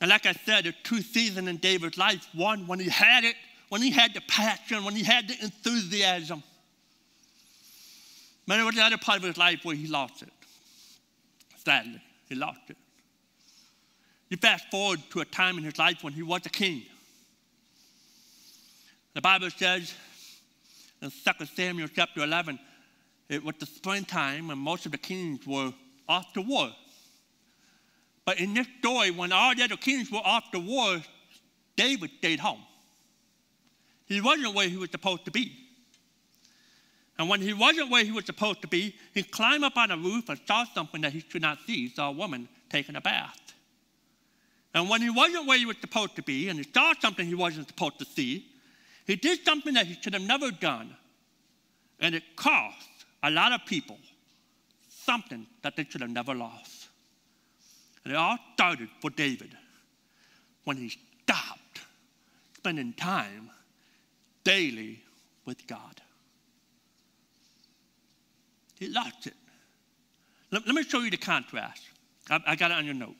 And 0.00 0.10
like 0.10 0.26
I 0.26 0.32
said, 0.32 0.64
there's 0.64 0.74
two 0.82 1.00
seasons 1.00 1.48
in 1.48 1.56
David's 1.56 1.96
life. 1.96 2.28
One, 2.34 2.66
when 2.66 2.78
he 2.78 2.88
had 2.88 3.24
it, 3.24 3.36
when 3.70 3.80
he 3.80 3.90
had 3.90 4.12
the 4.12 4.20
passion, 4.28 4.84
when 4.84 4.94
he 4.94 5.02
had 5.02 5.28
the 5.28 5.42
enthusiasm. 5.42 6.42
But 8.46 8.56
there 8.56 8.64
was 8.66 8.76
another 8.76 8.98
part 8.98 9.18
of 9.18 9.24
his 9.24 9.38
life 9.38 9.60
where 9.64 9.74
he 9.74 9.86
lost 9.86 10.22
it. 10.22 10.32
Sadly, 11.64 12.00
he 12.28 12.34
lost 12.34 12.60
it. 12.68 12.76
You 14.28 14.36
fast 14.36 14.70
forward 14.70 15.00
to 15.10 15.20
a 15.20 15.24
time 15.24 15.56
in 15.58 15.64
his 15.64 15.78
life 15.78 16.04
when 16.04 16.12
he 16.12 16.22
was 16.22 16.44
a 16.44 16.50
king. 16.50 16.82
The 19.18 19.22
Bible 19.22 19.50
says 19.50 19.92
in 21.02 21.10
2 21.10 21.46
Samuel 21.46 21.88
chapter 21.92 22.22
11, 22.22 22.56
it 23.28 23.42
was 23.42 23.56
the 23.58 23.66
springtime 23.66 24.48
and 24.50 24.60
most 24.60 24.86
of 24.86 24.92
the 24.92 24.98
kings 24.98 25.44
were 25.44 25.72
off 26.08 26.32
to 26.34 26.40
war. 26.40 26.70
But 28.24 28.38
in 28.38 28.54
this 28.54 28.68
story, 28.78 29.10
when 29.10 29.32
all 29.32 29.56
the 29.56 29.64
other 29.64 29.76
kings 29.76 30.08
were 30.12 30.20
off 30.24 30.52
to 30.52 30.60
war, 30.60 31.02
David 31.74 32.12
stayed 32.18 32.38
home. 32.38 32.60
He 34.06 34.20
wasn't 34.20 34.54
where 34.54 34.68
he 34.68 34.76
was 34.76 34.92
supposed 34.92 35.24
to 35.24 35.32
be. 35.32 35.52
And 37.18 37.28
when 37.28 37.40
he 37.40 37.54
wasn't 37.54 37.90
where 37.90 38.04
he 38.04 38.12
was 38.12 38.24
supposed 38.24 38.62
to 38.62 38.68
be, 38.68 38.94
he 39.14 39.24
climbed 39.24 39.64
up 39.64 39.76
on 39.76 39.90
a 39.90 39.96
roof 39.96 40.28
and 40.28 40.38
saw 40.46 40.62
something 40.62 41.00
that 41.00 41.12
he 41.12 41.24
should 41.28 41.42
not 41.42 41.58
see. 41.66 41.88
He 41.88 41.88
saw 41.88 42.10
a 42.10 42.12
woman 42.12 42.48
taking 42.70 42.94
a 42.94 43.00
bath. 43.00 43.52
And 44.74 44.88
when 44.88 45.02
he 45.02 45.10
wasn't 45.10 45.48
where 45.48 45.58
he 45.58 45.66
was 45.66 45.78
supposed 45.80 46.14
to 46.14 46.22
be 46.22 46.48
and 46.48 46.56
he 46.56 46.70
saw 46.72 46.92
something 47.00 47.26
he 47.26 47.34
wasn't 47.34 47.66
supposed 47.66 47.98
to 47.98 48.04
see, 48.04 48.46
he 49.08 49.16
did 49.16 49.42
something 49.42 49.74
that 49.74 49.86
he 49.86 49.96
should 50.00 50.12
have 50.12 50.22
never 50.22 50.50
done. 50.50 50.94
And 51.98 52.14
it 52.14 52.36
cost 52.36 52.88
a 53.22 53.30
lot 53.30 53.52
of 53.52 53.64
people 53.66 53.98
something 54.88 55.46
that 55.62 55.74
they 55.74 55.84
should 55.88 56.02
have 56.02 56.10
never 56.10 56.34
lost. 56.34 56.88
And 58.04 58.12
it 58.12 58.16
all 58.16 58.38
started 58.52 58.90
for 59.00 59.08
David 59.08 59.56
when 60.64 60.76
he 60.76 60.90
stopped 61.22 61.80
spending 62.54 62.92
time 62.92 63.50
daily 64.44 65.02
with 65.46 65.66
God. 65.66 66.02
He 68.78 68.88
lost 68.88 69.26
it. 69.26 69.34
Let, 70.50 70.66
let 70.66 70.74
me 70.74 70.82
show 70.82 71.00
you 71.00 71.10
the 71.10 71.16
contrast. 71.16 71.82
I, 72.28 72.40
I 72.48 72.56
got 72.56 72.70
it 72.70 72.74
on 72.74 72.84
your 72.84 72.94
notes. 72.94 73.14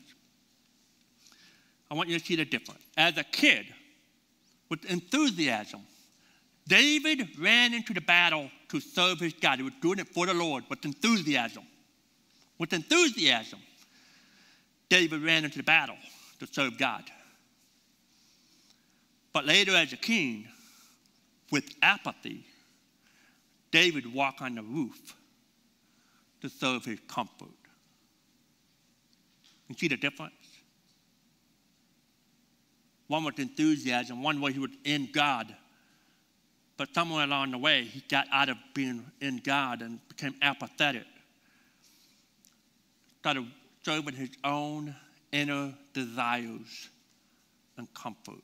I 1.91 1.95
want 1.95 2.11
you 2.11 2.19
to 2.19 2.25
see 2.25 2.37
the 2.37 2.45
difference. 2.45 2.83
As 2.99 3.17
a 3.17 3.25
kid, 3.25 3.67
with 4.69 4.85
enthusiasm, 4.85 5.81
David 6.67 7.39
ran 7.39 7.73
into 7.73 7.95
the 7.95 8.01
battle 8.01 8.51
to 8.69 8.81
serve 8.81 9.21
his 9.21 9.33
God. 9.33 9.59
He 9.59 9.63
was 9.63 9.73
doing 9.81 9.99
it 9.99 10.09
for 10.09 10.27
the 10.27 10.35
Lord 10.35 10.65
with 10.69 10.85
enthusiasm. 10.85 11.65
With 12.59 12.73
enthusiasm, 12.73 13.61
David 14.89 15.23
ran 15.23 15.45
into 15.45 15.59
the 15.59 15.65
battle 15.65 15.97
to 16.41 16.47
serve 16.47 16.79
God. 16.79 17.05
But 19.33 19.47
later, 19.47 19.75
as 19.75 19.93
a 19.93 19.97
king, 19.97 20.49
with 21.51 21.65
apathy, 21.83 22.45
David 23.71 24.13
walked 24.13 24.43
on 24.43 24.55
the 24.55 24.63
roof 24.63 25.15
to 26.43 26.49
serve 26.49 26.85
his 26.85 26.99
comfort. 27.09 27.49
You 29.69 29.75
see 29.77 29.89
the 29.89 29.97
difference? 29.97 30.35
One 33.09 33.25
with 33.25 33.39
enthusiasm, 33.39 34.23
one 34.23 34.41
way 34.41 34.53
he 34.53 34.59
was 34.59 34.71
in 34.85 35.09
God. 35.13 35.55
But 36.77 36.95
somewhere 36.95 37.25
along 37.25 37.51
the 37.51 37.59
way, 37.59 37.85
he 37.85 38.05
got 38.09 38.27
out 38.31 38.49
of 38.49 38.57
being 38.75 39.05
in 39.21 39.39
God 39.39 39.83
and 39.83 39.99
became 40.09 40.35
apathetic. 40.41 41.07
Started 43.21 43.47
serving 43.83 44.15
his 44.15 44.31
own 44.45 44.95
inner 45.33 45.75
desires 45.93 46.89
and 47.77 47.93
comfort. 47.95 48.37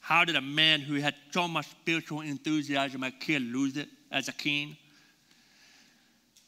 How 0.00 0.24
did 0.24 0.36
a 0.36 0.40
man 0.40 0.80
who 0.80 0.94
had 0.96 1.14
so 1.32 1.48
much 1.48 1.68
spiritual 1.68 2.20
enthusiasm 2.20 3.02
as 3.02 3.12
a 3.12 3.16
kid 3.16 3.42
lose 3.42 3.76
it 3.76 3.88
as 4.12 4.28
a 4.28 4.32
king? 4.32 4.76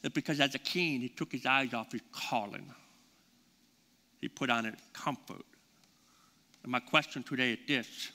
It's 0.03 0.13
because 0.13 0.39
as 0.39 0.55
a 0.55 0.59
king, 0.59 1.01
he 1.01 1.09
took 1.09 1.31
his 1.31 1.45
eyes 1.45 1.73
off 1.73 1.91
his 1.91 2.01
calling. 2.11 2.73
He 4.19 4.27
put 4.27 4.49
on 4.49 4.65
it 4.65 4.75
comfort. 4.93 5.45
And 6.63 6.71
my 6.71 6.79
question 6.79 7.23
today 7.23 7.53
is 7.53 7.59
this 7.67 8.11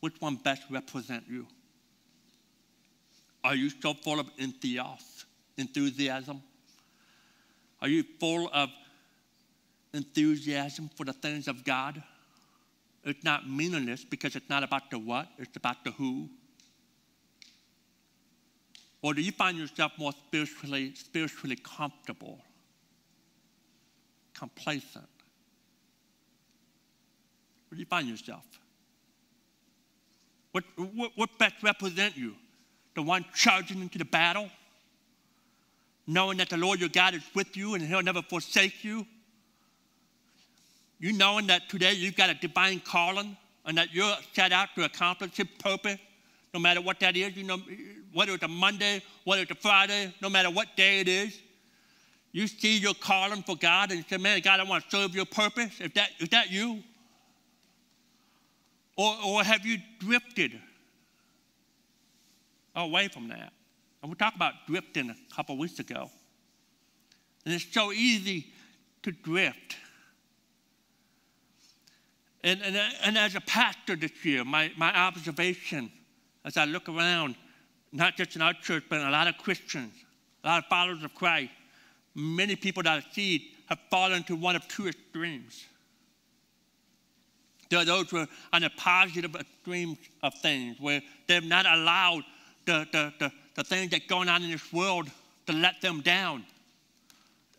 which 0.00 0.20
one 0.20 0.36
best 0.36 0.62
represents 0.70 1.28
you? 1.28 1.46
Are 3.44 3.54
you 3.54 3.70
so 3.70 3.94
full 3.94 4.20
of 4.20 4.28
enthusiasm? 4.38 6.42
Are 7.80 7.88
you 7.88 8.04
full 8.18 8.50
of 8.52 8.70
enthusiasm 9.92 10.90
for 10.96 11.04
the 11.04 11.12
things 11.12 11.48
of 11.48 11.64
God? 11.64 12.02
It's 13.04 13.24
not 13.24 13.48
meaningless 13.48 14.04
because 14.04 14.36
it's 14.36 14.50
not 14.50 14.62
about 14.62 14.90
the 14.90 14.98
what, 14.98 15.28
it's 15.38 15.56
about 15.56 15.84
the 15.84 15.92
who. 15.92 16.28
Or 19.00 19.14
do 19.14 19.22
you 19.22 19.32
find 19.32 19.56
yourself 19.56 19.92
more 19.96 20.12
spiritually, 20.12 20.92
spiritually 20.94 21.56
comfortable, 21.56 22.40
complacent? 24.38 25.08
Where 27.68 27.76
do 27.76 27.80
you 27.80 27.86
find 27.86 28.08
yourself? 28.08 28.44
What, 30.52 30.64
what, 30.94 31.12
what 31.16 31.38
best 31.38 31.56
represent 31.62 32.16
you? 32.16 32.34
The 32.94 33.02
one 33.02 33.24
charging 33.34 33.80
into 33.80 33.98
the 33.98 34.04
battle? 34.04 34.48
Knowing 36.06 36.38
that 36.38 36.48
the 36.48 36.56
Lord 36.56 36.80
your 36.80 36.88
God 36.88 37.14
is 37.14 37.22
with 37.34 37.56
you 37.56 37.74
and 37.74 37.84
he'll 37.84 38.02
never 38.02 38.22
forsake 38.22 38.82
you? 38.82 39.06
You 40.98 41.12
knowing 41.12 41.46
that 41.48 41.68
today 41.68 41.92
you've 41.92 42.16
got 42.16 42.30
a 42.30 42.34
divine 42.34 42.80
calling 42.80 43.36
and 43.66 43.76
that 43.76 43.92
you're 43.92 44.16
set 44.32 44.52
out 44.52 44.70
to 44.76 44.84
accomplish 44.84 45.38
your 45.38 45.46
purpose, 45.58 45.98
no 46.54 46.60
matter 46.60 46.80
what 46.80 46.98
that 47.00 47.16
is, 47.16 47.36
you 47.36 47.44
know, 47.44 47.60
whether 48.14 48.32
it's 48.32 48.42
a 48.42 48.48
Monday, 48.48 49.02
whether 49.24 49.42
it's 49.42 49.50
a 49.50 49.54
Friday, 49.54 50.12
no 50.22 50.30
matter 50.30 50.50
what 50.50 50.68
day 50.76 51.00
it 51.00 51.08
is. 51.08 51.38
You 52.32 52.46
see 52.46 52.78
your 52.78 52.94
calling 52.94 53.42
for 53.42 53.56
God 53.56 53.90
and 53.90 54.04
say, 54.06 54.18
man, 54.18 54.40
God, 54.40 54.60
I 54.60 54.64
want 54.64 54.84
to 54.84 54.90
serve 54.90 55.14
your 55.14 55.24
purpose. 55.24 55.80
Is 55.80 55.90
that, 55.94 56.10
is 56.18 56.28
that 56.28 56.50
you? 56.50 56.82
Or, 58.96 59.14
or 59.24 59.44
have 59.44 59.64
you 59.64 59.78
drifted 59.98 60.52
away 62.74 63.08
from 63.08 63.28
that? 63.28 63.52
And 64.02 64.10
we 64.10 64.16
talked 64.16 64.36
about 64.36 64.54
drifting 64.66 65.10
a 65.10 65.34
couple 65.34 65.56
weeks 65.56 65.78
ago. 65.78 66.10
And 67.44 67.54
it's 67.54 67.72
so 67.72 67.92
easy 67.92 68.52
to 69.02 69.12
drift. 69.12 69.76
And, 72.44 72.60
and, 72.62 72.76
and 73.02 73.18
as 73.18 73.34
a 73.34 73.40
pastor 73.40 73.96
this 73.96 74.24
year, 74.24 74.44
my, 74.44 74.70
my 74.76 74.94
observation 74.94 75.90
as 76.44 76.56
I 76.56 76.64
look 76.66 76.88
around, 76.88 77.36
not 77.92 78.16
just 78.16 78.36
in 78.36 78.42
our 78.42 78.52
church, 78.54 78.84
but 78.88 79.00
in 79.00 79.06
a 79.06 79.10
lot 79.10 79.26
of 79.26 79.38
Christians, 79.38 79.92
a 80.44 80.46
lot 80.46 80.58
of 80.58 80.68
followers 80.68 81.02
of 81.02 81.14
Christ, 81.14 81.50
many 82.18 82.56
people 82.56 82.82
that 82.82 83.04
I 83.04 83.12
see 83.14 83.52
have 83.66 83.78
fallen 83.90 84.18
into 84.18 84.34
one 84.34 84.56
of 84.56 84.66
two 84.66 84.88
extremes. 84.88 85.64
There 87.70 87.78
are 87.78 87.84
those 87.84 88.10
who 88.10 88.18
are 88.18 88.28
on 88.52 88.62
the 88.62 88.70
positive 88.70 89.34
extreme 89.36 89.96
of 90.22 90.34
things, 90.34 90.80
where 90.80 91.02
they've 91.26 91.44
not 91.44 91.66
allowed 91.66 92.24
the, 92.64 92.86
the, 92.90 93.12
the, 93.18 93.32
the 93.54 93.64
things 93.64 93.90
that 93.90 94.08
going 94.08 94.28
on 94.28 94.42
in 94.42 94.50
this 94.50 94.72
world 94.72 95.08
to 95.46 95.52
let 95.52 95.80
them 95.80 96.00
down. 96.00 96.44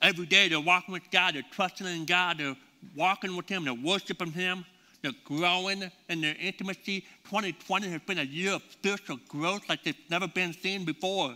Every 0.02 0.26
day 0.26 0.50
they're 0.50 0.60
walking 0.60 0.94
with 0.94 1.10
God, 1.12 1.36
they're 1.36 1.44
trusting 1.52 1.88
in 1.88 2.06
God, 2.06 2.40
they're 2.40 2.56
walking 2.96 3.36
with 3.36 3.48
Him, 3.48 3.66
they're 3.66 3.74
worshiping 3.74 4.32
Him, 4.32 4.66
they're 5.02 5.12
growing 5.24 5.90
in 6.10 6.22
their 6.22 6.36
intimacy. 6.40 7.02
2020 7.26 7.90
has 7.90 8.02
been 8.02 8.20
a 8.20 8.24
year 8.24 8.54
of 8.54 8.64
spiritual 8.70 9.20
growth 9.30 9.70
like 9.70 9.86
it's 9.86 10.10
never 10.10 10.28
been 10.28 10.54
seen 10.54 10.86
before. 10.86 11.36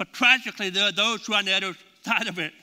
But 0.00 0.14
tragically, 0.14 0.70
there 0.70 0.84
are 0.84 0.92
those 0.92 1.26
who 1.26 1.34
are 1.34 1.40
on 1.40 1.44
the 1.44 1.52
other 1.52 1.76
side 2.06 2.26
of 2.26 2.38
it. 2.38 2.54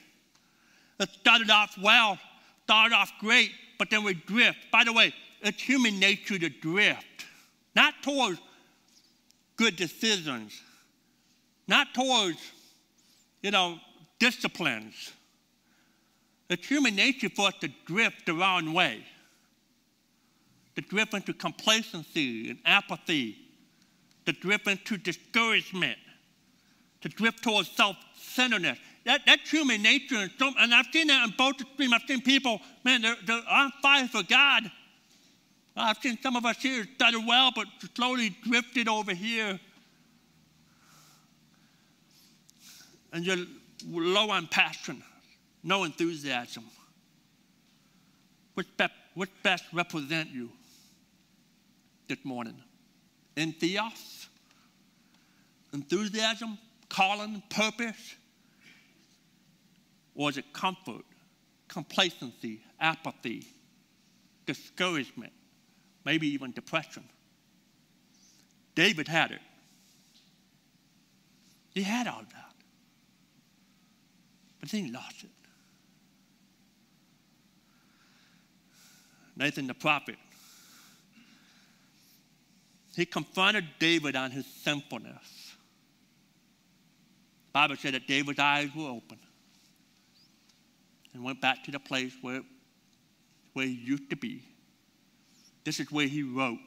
It 1.00 1.08
started 1.22 1.52
off 1.52 1.78
well, 1.80 2.18
started 2.64 2.96
off 2.96 3.12
great, 3.20 3.52
but 3.78 3.92
then 3.92 4.04
we 4.04 4.16
drift. 4.16 4.58
By 4.72 4.84
the 4.84 4.92
way, 4.92 5.14
it's 5.44 5.62
human 5.62 6.00
nature 6.00 6.40
to 6.40 6.50
drift, 6.50 7.28
not 7.76 7.94
towards 8.02 8.40
good 9.56 9.76
decisions, 9.76 10.60
not 11.68 11.94
towards, 11.94 12.40
you 13.44 13.52
know, 13.52 13.78
disciplines. 14.18 15.12
It's 16.50 16.66
human 16.66 16.96
nature 16.96 17.30
for 17.30 17.50
us 17.50 17.54
to 17.62 17.70
drift 17.86 18.26
the 18.26 18.34
wrong 18.34 18.74
way, 18.74 19.06
to 20.76 20.82
drift 20.82 21.14
into 21.14 21.34
complacency 21.34 22.50
and 22.50 22.58
apathy, 22.66 23.38
to 24.26 24.32
drift 24.34 24.66
into 24.68 24.98
discouragement, 24.98 26.00
to 27.02 27.10
drift 27.10 27.44
towards 27.44 27.70
self 27.70 27.96
centeredness. 28.16 28.78
That, 29.06 29.22
that's 29.26 29.50
human 29.50 29.82
nature. 29.82 30.18
And, 30.18 30.32
some, 30.38 30.56
and 30.60 30.74
I've 30.74 30.88
seen 30.92 31.08
that 31.08 31.28
in 31.28 31.34
both 31.38 31.62
extremes. 31.62 31.94
I've 31.94 32.08
seen 32.08 32.22
people, 32.22 32.60
man, 32.84 33.02
they're, 33.02 33.16
they're 33.26 33.42
on 33.50 33.72
fire 33.82 34.08
for 34.08 34.24
God. 34.24 34.70
I've 35.76 35.98
seen 36.00 36.18
some 36.22 36.36
of 36.36 36.46
us 36.46 36.58
here 36.58 36.86
started 36.96 37.22
well, 37.26 37.52
but 37.56 37.68
slowly 37.96 38.36
drifted 38.44 38.88
over 38.88 39.14
here. 39.14 39.60
And 43.14 43.26
you're 43.26 43.46
low 43.86 44.32
on 44.32 44.48
passion 44.48 45.04
no 45.68 45.84
enthusiasm. 45.84 46.64
Which, 48.54 48.68
be- 48.78 48.88
which 49.14 49.30
best 49.44 49.66
represent 49.74 50.30
you 50.30 50.50
this 52.08 52.24
morning? 52.24 52.56
In 53.36 53.54
Entheos, 53.54 54.28
enthusiasm, 55.74 56.58
calling, 56.90 57.42
purpose? 57.50 58.16
Or 60.16 60.30
is 60.30 60.38
it 60.38 60.52
comfort, 60.54 61.06
complacency, 61.68 62.62
apathy, 62.80 63.48
discouragement, 64.46 65.34
maybe 66.06 66.28
even 66.28 66.52
depression? 66.52 67.04
David 68.76 69.08
had 69.08 69.32
it. 69.32 69.42
He 71.74 71.84
had 71.84 72.08
all 72.08 72.22
that. 72.22 72.54
But 74.60 74.70
then 74.70 74.86
he 74.86 74.92
lost 74.92 75.24
it. 75.24 75.30
Nathan 79.36 79.68
the 79.68 79.76
prophet. 79.76 80.18
he 82.96 83.06
confronted 83.06 83.66
David 83.78 84.16
on 84.16 84.32
his 84.32 84.48
sinfulness. 84.48 85.47
Bible 87.58 87.76
said 87.76 87.96
that 87.96 88.06
David's 88.06 88.38
eyes 88.38 88.70
were 88.76 88.88
open 88.88 89.18
and 91.16 91.24
went 91.24 91.42
back 91.42 91.64
to 91.64 91.72
the 91.72 91.80
place 91.80 92.14
where, 92.22 92.42
where 93.54 93.66
he 93.66 93.74
used 93.74 94.12
to 94.12 94.16
be. 94.16 94.44
This 95.64 95.80
is 95.80 95.92
where 95.92 96.06
he 96.06 96.22
wrote 96.22 96.60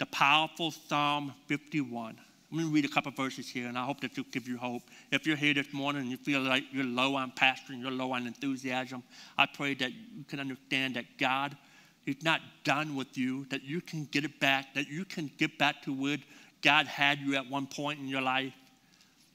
the 0.00 0.06
powerful 0.06 0.72
Psalm 0.72 1.32
51. 1.46 2.16
I'm 2.50 2.58
going 2.58 2.68
to 2.68 2.74
read 2.74 2.84
a 2.84 2.88
couple 2.88 3.12
verses 3.12 3.48
here, 3.48 3.68
and 3.68 3.78
I 3.78 3.84
hope 3.84 4.00
that 4.00 4.16
will 4.16 4.24
give 4.32 4.48
you 4.48 4.58
hope. 4.58 4.82
If 5.12 5.28
you're 5.28 5.36
here 5.36 5.54
this 5.54 5.72
morning 5.72 6.02
and 6.02 6.10
you 6.10 6.16
feel 6.16 6.40
like 6.40 6.64
you're 6.72 6.82
low 6.82 7.14
on 7.14 7.30
passion, 7.30 7.78
you're 7.78 7.92
low 7.92 8.10
on 8.10 8.26
enthusiasm, 8.26 9.04
I 9.38 9.46
pray 9.46 9.74
that 9.74 9.92
you 9.92 10.24
can 10.26 10.40
understand 10.40 10.96
that 10.96 11.04
God 11.18 11.56
is 12.04 12.16
not 12.24 12.40
done 12.64 12.96
with 12.96 13.16
you, 13.16 13.46
that 13.50 13.62
you 13.62 13.80
can 13.80 14.06
get 14.06 14.24
it 14.24 14.40
back, 14.40 14.74
that 14.74 14.88
you 14.88 15.04
can 15.04 15.30
get 15.38 15.56
back 15.56 15.82
to 15.82 15.92
where 15.92 16.18
God 16.62 16.88
had 16.88 17.20
you 17.20 17.36
at 17.36 17.48
one 17.48 17.68
point 17.68 18.00
in 18.00 18.08
your 18.08 18.22
life. 18.22 18.54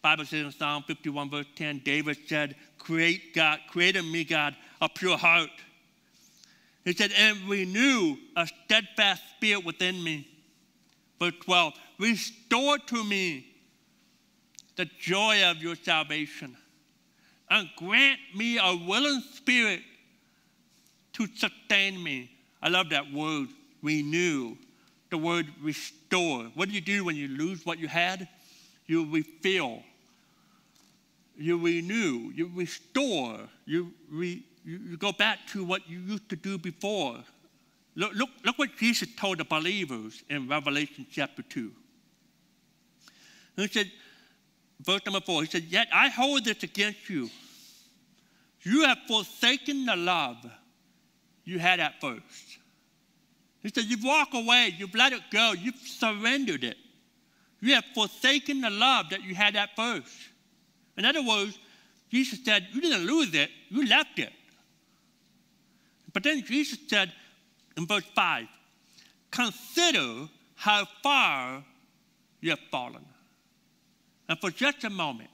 Bible 0.01 0.25
says 0.25 0.45
in 0.45 0.51
Psalm 0.51 0.83
51, 0.87 1.29
verse 1.29 1.45
10, 1.55 1.81
David 1.85 2.17
said, 2.27 2.55
Create 2.79 3.35
God, 3.35 3.59
create 3.69 3.95
in 3.95 4.11
me, 4.11 4.23
God, 4.23 4.55
a 4.81 4.89
pure 4.89 5.17
heart. 5.17 5.49
He 6.83 6.93
said, 6.93 7.11
and 7.15 7.37
renew 7.47 8.17
a 8.35 8.47
steadfast 8.47 9.21
spirit 9.35 9.63
within 9.63 10.03
me. 10.03 10.27
Verse 11.19 11.33
12, 11.43 11.73
restore 11.99 12.79
to 12.79 13.03
me 13.03 13.45
the 14.75 14.85
joy 14.99 15.43
of 15.43 15.57
your 15.57 15.75
salvation 15.75 16.57
and 17.51 17.69
grant 17.75 18.19
me 18.33 18.57
a 18.57 18.75
willing 18.87 19.21
spirit 19.33 19.81
to 21.13 21.27
sustain 21.35 22.01
me. 22.01 22.31
I 22.63 22.69
love 22.69 22.89
that 22.89 23.11
word, 23.11 23.49
renew, 23.83 24.55
the 25.09 25.17
word 25.17 25.47
restore. 25.61 26.45
What 26.55 26.69
do 26.69 26.73
you 26.73 26.81
do 26.81 27.03
when 27.03 27.15
you 27.15 27.27
lose 27.27 27.65
what 27.65 27.77
you 27.77 27.87
had? 27.87 28.27
You 28.87 29.05
refill, 29.11 29.83
you 31.41 31.57
renew, 31.57 32.31
you 32.33 32.51
restore, 32.53 33.39
you, 33.65 33.93
re, 34.09 34.43
you, 34.63 34.79
you 34.89 34.97
go 34.97 35.11
back 35.11 35.39
to 35.47 35.63
what 35.63 35.89
you 35.89 35.99
used 35.99 36.29
to 36.29 36.35
do 36.35 36.57
before. 36.57 37.17
Look, 37.95 38.13
look, 38.13 38.29
look 38.45 38.57
what 38.57 38.77
Jesus 38.77 39.09
told 39.17 39.39
the 39.39 39.43
believers 39.43 40.23
in 40.29 40.47
Revelation 40.47 41.05
chapter 41.11 41.41
2. 41.41 41.71
He 43.57 43.67
said, 43.67 43.91
verse 44.79 45.01
number 45.05 45.21
4, 45.21 45.43
he 45.43 45.49
said, 45.49 45.63
Yet 45.63 45.87
I 45.93 46.09
hold 46.09 46.45
this 46.45 46.63
against 46.63 47.09
you. 47.09 47.29
You 48.63 48.85
have 48.85 48.99
forsaken 49.07 49.85
the 49.85 49.95
love 49.95 50.37
you 51.43 51.59
had 51.59 51.79
at 51.79 51.99
first. 51.99 52.59
He 53.61 53.69
said, 53.69 53.85
You've 53.85 54.03
walked 54.03 54.35
away, 54.35 54.73
you've 54.77 54.95
let 54.95 55.13
it 55.13 55.21
go, 55.31 55.53
you've 55.53 55.75
surrendered 55.75 56.63
it. 56.63 56.77
You 57.59 57.75
have 57.75 57.85
forsaken 57.93 58.61
the 58.61 58.69
love 58.69 59.09
that 59.09 59.23
you 59.23 59.35
had 59.35 59.55
at 59.55 59.75
first. 59.75 60.15
In 60.97 61.05
other 61.05 61.23
words, 61.23 61.57
Jesus 62.09 62.39
said, 62.43 62.67
You 62.71 62.81
didn't 62.81 63.05
lose 63.05 63.33
it, 63.33 63.49
you 63.69 63.87
left 63.87 64.19
it. 64.19 64.31
But 66.13 66.23
then 66.23 66.43
Jesus 66.43 66.79
said 66.87 67.11
in 67.77 67.87
verse 67.87 68.03
5, 68.15 68.47
Consider 69.31 70.27
how 70.55 70.85
far 71.01 71.63
you 72.41 72.49
have 72.49 72.59
fallen. 72.69 73.05
And 74.27 74.39
for 74.39 74.51
just 74.51 74.83
a 74.83 74.89
moment, 74.89 75.29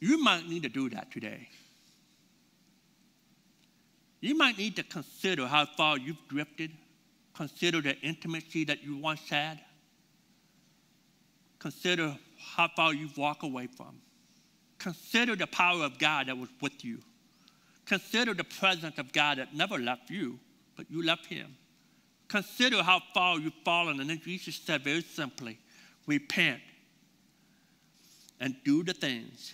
you 0.00 0.22
might 0.22 0.48
need 0.48 0.64
to 0.64 0.68
do 0.68 0.90
that 0.90 1.10
today. 1.10 1.48
You 4.20 4.36
might 4.36 4.58
need 4.58 4.76
to 4.76 4.82
consider 4.82 5.46
how 5.46 5.66
far 5.66 5.98
you've 5.98 6.28
drifted, 6.28 6.72
consider 7.34 7.80
the 7.80 7.96
intimacy 8.00 8.64
that 8.64 8.82
you 8.82 8.96
once 8.96 9.28
had, 9.28 9.60
consider 11.58 12.16
how 12.56 12.68
far 12.76 12.94
you've 12.94 13.16
walked 13.16 13.42
away 13.42 13.66
from. 13.66 14.00
Consider 14.78 15.36
the 15.36 15.46
power 15.46 15.84
of 15.84 15.98
God 15.98 16.26
that 16.26 16.36
was 16.36 16.50
with 16.60 16.84
you. 16.84 16.98
Consider 17.86 18.34
the 18.34 18.44
presence 18.44 18.98
of 18.98 19.12
God 19.12 19.38
that 19.38 19.54
never 19.54 19.78
left 19.78 20.10
you, 20.10 20.38
but 20.76 20.90
you 20.90 21.02
left 21.02 21.26
him. 21.26 21.56
Consider 22.28 22.82
how 22.82 23.00
far 23.12 23.38
you've 23.38 23.52
fallen. 23.64 24.00
And 24.00 24.10
then 24.10 24.20
Jesus 24.24 24.56
said 24.56 24.82
very 24.82 25.02
simply, 25.02 25.58
repent 26.06 26.60
and 28.40 28.56
do 28.64 28.82
the 28.82 28.94
things 28.94 29.52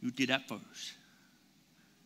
you 0.00 0.10
did 0.10 0.30
at 0.30 0.48
first. 0.48 0.94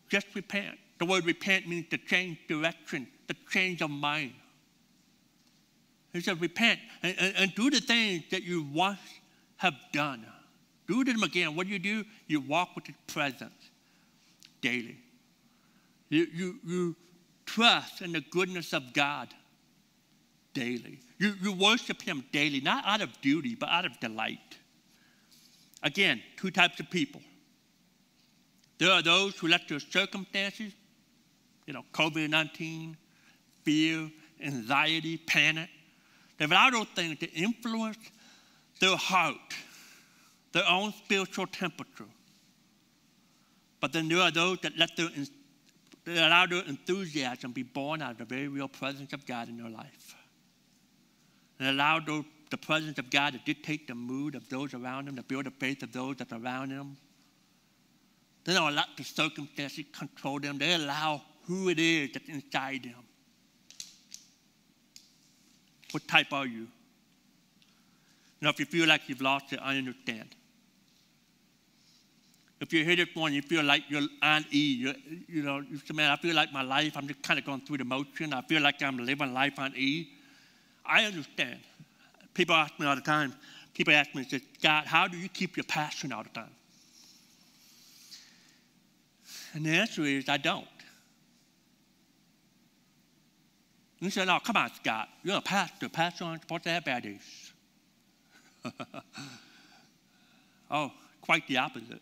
Just 0.09 0.27
repent. 0.35 0.77
The 0.99 1.05
word 1.05 1.25
repent 1.25 1.67
means 1.67 1.87
to 1.89 1.97
change 1.97 2.37
direction, 2.47 3.07
to 3.27 3.35
change 3.49 3.81
of 3.81 3.89
mind. 3.89 4.33
He 6.13 6.21
said, 6.21 6.39
repent 6.39 6.79
and, 7.03 7.15
and, 7.19 7.35
and, 7.35 7.55
do 7.55 7.69
the 7.69 7.81
things 7.81 8.23
that 8.31 8.43
you 8.43 8.63
once 8.71 8.99
have 9.65 9.75
done. 9.91 10.25
Do 10.87 11.03
them 11.03 11.23
again. 11.23 11.55
What 11.55 11.67
do 11.67 11.73
you 11.73 11.79
do? 11.79 12.05
You 12.27 12.39
walk 12.39 12.75
with 12.75 12.87
His 12.87 12.95
presence 13.07 13.53
daily. 14.61 14.97
You, 16.09 16.27
you, 16.33 16.59
you 16.65 16.95
trust 17.45 18.01
in 18.01 18.11
the 18.11 18.21
goodness 18.21 18.73
of 18.73 18.93
God 18.93 19.29
daily. 20.53 20.99
You, 21.17 21.33
you 21.41 21.53
worship 21.53 22.01
Him 22.01 22.23
daily, 22.31 22.61
not 22.61 22.85
out 22.85 23.01
of 23.01 23.19
duty, 23.21 23.55
but 23.55 23.69
out 23.69 23.85
of 23.85 23.99
delight. 23.99 24.57
Again, 25.83 26.21
two 26.37 26.51
types 26.51 26.79
of 26.79 26.89
people. 26.89 27.21
There 28.77 28.91
are 28.91 29.01
those 29.01 29.37
who 29.37 29.47
let 29.47 29.67
their 29.67 29.79
circumstances 29.79 30.73
you 31.65 31.73
know, 31.73 31.83
COVID 31.93 32.29
19, 32.29 32.95
fear, 33.63 34.09
anxiety, 34.41 35.17
panic. 35.17 35.69
They've 36.37 36.51
allowed 36.51 36.73
those 36.73 36.87
things 36.95 37.17
to 37.19 37.31
influence 37.33 37.97
their 38.79 38.95
heart, 38.95 39.53
their 40.51 40.67
own 40.67 40.93
spiritual 40.93 41.47
temperature. 41.47 42.05
But 43.79 43.93
then 43.93 44.07
there 44.07 44.19
are 44.19 44.31
those 44.31 44.59
that 44.61 44.77
let 44.77 44.95
their, 44.95 45.09
that 46.05 46.27
allow 46.27 46.45
their 46.45 46.63
enthusiasm 46.63 47.51
be 47.51 47.63
born 47.63 48.01
out 48.01 48.11
of 48.11 48.17
the 48.17 48.25
very 48.25 48.47
real 48.47 48.67
presence 48.67 49.13
of 49.13 49.25
God 49.25 49.49
in 49.49 49.57
their 49.57 49.69
life. 49.69 50.15
And 51.59 51.69
allow 51.69 51.99
the 51.99 52.57
presence 52.57 52.97
of 52.99 53.09
God 53.09 53.33
to 53.33 53.39
dictate 53.45 53.87
the 53.87 53.95
mood 53.95 54.35
of 54.35 54.47
those 54.49 54.73
around 54.73 55.07
them, 55.07 55.15
to 55.17 55.23
build 55.23 55.45
the 55.45 55.51
faith 55.51 55.83
of 55.83 55.91
those 55.91 56.17
that 56.17 56.31
are 56.31 56.39
around 56.39 56.69
them. 56.71 56.97
They 58.43 58.53
don't 58.53 58.75
let 58.75 58.87
the 58.95 59.03
circumstances 59.03 59.85
control 59.91 60.39
them. 60.39 60.57
They 60.57 60.73
allow 60.73 61.21
who 61.43 61.69
it 61.69 61.79
is 61.79 62.11
that's 62.13 62.29
inside 62.29 62.83
them. 62.83 63.03
What 65.91 66.07
type 66.07 66.31
are 66.31 66.45
you? 66.45 66.67
Now, 68.41 68.49
if 68.49 68.59
you 68.59 68.65
feel 68.65 68.87
like 68.87 69.07
you've 69.07 69.21
lost 69.21 69.53
it, 69.53 69.59
I 69.61 69.77
understand. 69.77 70.35
If 72.61 72.71
you're 72.71 72.85
here 72.85 72.95
this 72.95 73.15
morning, 73.15 73.35
you 73.35 73.41
feel 73.41 73.63
like 73.63 73.83
you're 73.89 74.07
on 74.21 74.45
E, 74.51 74.75
you're, 74.75 74.93
you 75.27 75.43
know, 75.43 75.59
you 75.59 75.77
say, 75.77 75.93
man, 75.93 76.09
I 76.09 76.15
feel 76.15 76.35
like 76.35 76.53
my 76.53 76.61
life, 76.61 76.95
I'm 76.95 77.07
just 77.07 77.21
kind 77.21 77.37
of 77.37 77.45
going 77.45 77.61
through 77.61 77.77
the 77.77 77.85
motion. 77.85 78.33
I 78.33 78.41
feel 78.41 78.61
like 78.61 78.81
I'm 78.81 78.97
living 78.97 79.33
life 79.33 79.59
on 79.59 79.73
E. 79.75 80.09
I 80.85 81.03
understand. 81.03 81.59
People 82.33 82.55
ask 82.55 82.77
me 82.79 82.85
all 82.85 82.95
the 82.95 83.01
time, 83.01 83.33
people 83.73 83.93
ask 83.93 84.13
me, 84.15 84.23
say, 84.23 84.41
God, 84.61 84.85
how 84.85 85.07
do 85.07 85.17
you 85.17 85.29
keep 85.29 85.57
your 85.57 85.63
passion 85.65 86.11
all 86.11 86.23
the 86.23 86.29
time? 86.29 86.51
And 89.53 89.65
the 89.65 89.71
answer 89.71 90.03
is, 90.03 90.27
I 90.27 90.37
don't. 90.37 90.67
And 93.99 94.07
he 94.07 94.09
said, 94.09 94.27
Oh, 94.27 94.39
come 94.43 94.57
on, 94.57 94.73
Scott. 94.73 95.07
You're 95.23 95.37
a 95.37 95.41
pastor. 95.41 95.87
Pastor 95.87 96.25
aren't 96.25 96.41
supposed 96.41 96.63
to 96.63 96.69
have 96.69 96.83
bad 96.83 97.03
days. 97.03 97.44
oh, 100.71 100.91
quite 101.21 101.47
the 101.47 101.57
opposite. 101.57 102.01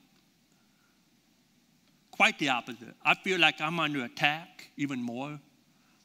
Quite 2.12 2.40
the 2.40 2.50
opposite. 2.50 2.96
I 3.04 3.16
feel 3.16 3.40
like 3.40 3.60
I'm 3.60 3.80
under 3.80 4.04
attack 4.04 4.70
even 4.78 5.02
more. 5.02 5.40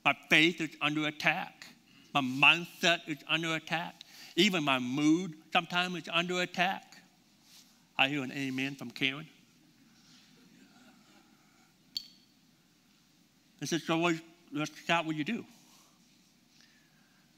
My 0.05 0.15
faith 0.31 0.61
is 0.61 0.71
under 0.81 1.07
attack. 1.07 1.67
My 2.15 2.21
mindset 2.21 3.01
is 3.07 3.19
under 3.29 3.55
attack. 3.55 3.95
Even 4.37 4.65
my 4.65 4.79
mood 4.79 5.35
sometimes 5.53 5.97
is 5.97 6.09
under 6.13 6.41
attack. 6.41 6.97
I 7.97 8.09
hear 8.09 8.23
an 8.23 8.33
amen 8.33 8.77
from 8.77 8.91
Karen. 8.91 9.27
I 13.61 13.67
said, 13.67 13.83
So, 13.83 13.99
what, 13.99 14.15
Scott, 14.85 15.05
what 15.05 15.13
do 15.13 15.19
you 15.19 15.25
do? 15.25 15.45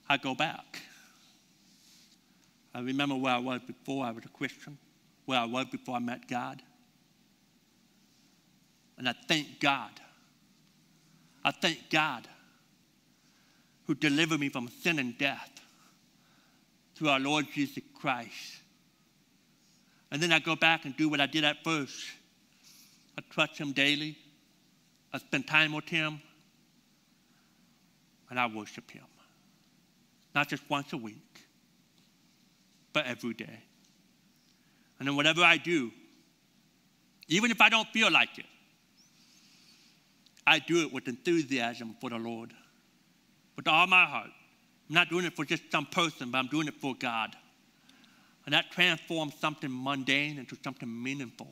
I 0.08 0.16
go 0.16 0.34
back. 0.34 0.82
I 2.74 2.80
remember 2.80 3.16
where 3.16 3.34
I 3.34 3.38
was 3.38 3.60
before 3.66 4.04
I 4.04 4.10
was 4.10 4.24
a 4.24 4.28
Christian, 4.28 4.78
where 5.24 5.38
I 5.38 5.44
was 5.44 5.66
before 5.66 5.96
I 5.96 5.98
met 5.98 6.28
God. 6.28 6.62
And 8.96 9.08
I 9.08 9.14
thank 9.28 9.60
God. 9.60 9.90
I 11.44 11.50
thank 11.50 11.90
God 11.90 12.28
who 13.86 13.94
delivered 13.94 14.38
me 14.38 14.48
from 14.48 14.68
sin 14.68 14.98
and 14.98 15.16
death 15.18 15.50
through 16.94 17.08
our 17.08 17.18
Lord 17.18 17.46
Jesus 17.52 17.82
Christ. 17.98 18.58
And 20.12 20.22
then 20.22 20.32
I 20.32 20.38
go 20.38 20.54
back 20.54 20.84
and 20.84 20.96
do 20.96 21.08
what 21.08 21.20
I 21.20 21.26
did 21.26 21.44
at 21.44 21.64
first. 21.64 22.04
I 23.18 23.22
trust 23.30 23.58
Him 23.58 23.72
daily. 23.72 24.16
I 25.12 25.18
spend 25.18 25.46
time 25.46 25.72
with 25.72 25.88
Him. 25.88 26.20
And 28.28 28.38
I 28.38 28.46
worship 28.46 28.90
Him. 28.90 29.04
not 30.34 30.48
just 30.48 30.62
once 30.68 30.92
a 30.92 30.96
week, 30.96 31.29
but 32.92 33.06
every 33.06 33.34
day. 33.34 33.60
And 34.98 35.08
then 35.08 35.16
whatever 35.16 35.42
I 35.42 35.56
do, 35.56 35.90
even 37.28 37.50
if 37.50 37.60
I 37.60 37.68
don't 37.68 37.88
feel 37.88 38.10
like 38.10 38.38
it, 38.38 38.46
I 40.46 40.58
do 40.58 40.82
it 40.82 40.92
with 40.92 41.06
enthusiasm 41.08 41.96
for 42.00 42.10
the 42.10 42.18
Lord, 42.18 42.52
with 43.56 43.68
all 43.68 43.86
my 43.86 44.04
heart. 44.04 44.30
I'm 44.88 44.94
not 44.94 45.08
doing 45.08 45.24
it 45.24 45.36
for 45.36 45.44
just 45.44 45.70
some 45.70 45.86
person, 45.86 46.30
but 46.30 46.38
I'm 46.38 46.48
doing 46.48 46.66
it 46.66 46.74
for 46.80 46.94
God. 46.94 47.36
And 48.44 48.54
that 48.54 48.70
transforms 48.72 49.34
something 49.40 49.70
mundane 49.70 50.38
into 50.38 50.56
something 50.64 50.88
meaningful. 51.02 51.48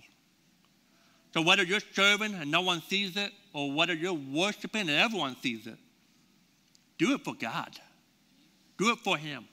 So 1.33 1.43
whether 1.43 1.63
you're 1.63 1.81
serving 1.93 2.35
and 2.35 2.51
no 2.51 2.63
one 2.63 2.83
sees 2.83 3.17
it, 3.17 3.31
or 3.53 3.71
whether 3.71 3.95
you're 3.95 4.13
worshiping 4.15 4.83
and 4.83 4.91
everyone 4.91 5.37
sees 5.41 5.67
it, 5.67 5.77
do 6.99 7.15
it 7.15 7.25
for 7.25 7.35
God. 7.35 7.79
Do 8.79 8.91
it 8.91 8.99
for 8.99 9.17
Him. 9.17 9.47